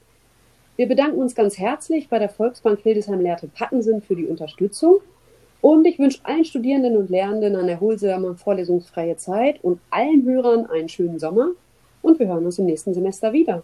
Wir 0.76 0.88
bedanken 0.88 1.18
uns 1.18 1.34
ganz 1.34 1.58
herzlich 1.58 2.10
bei 2.10 2.20
der 2.20 2.30
Volksbank 2.30 2.82
Hildesheim-Lehrte 2.82 3.48
Pattensen 3.48 4.04
für 4.04 4.16
die 4.16 4.28
Unterstützung 4.28 4.98
und 5.62 5.88
ich 5.88 5.98
wünsche 5.98 6.20
allen 6.26 6.46
Studierenden 6.46 6.96
und 6.96 7.10
Lehrenden 7.10 7.56
eine 7.56 7.72
erholsame 7.72 8.36
vorlesungsfreie 8.36 9.18
Zeit 9.18 9.64
und 9.64 9.80
allen 9.90 10.26
Hörern 10.26 10.68
einen 10.68 10.90
schönen 10.90 11.18
Sommer 11.18 11.50
und 12.04 12.20
wir 12.20 12.28
hören 12.28 12.46
uns 12.46 12.60
im 12.60 12.66
nächsten 12.66 12.94
Semester 12.94 13.34
wieder. 13.34 13.64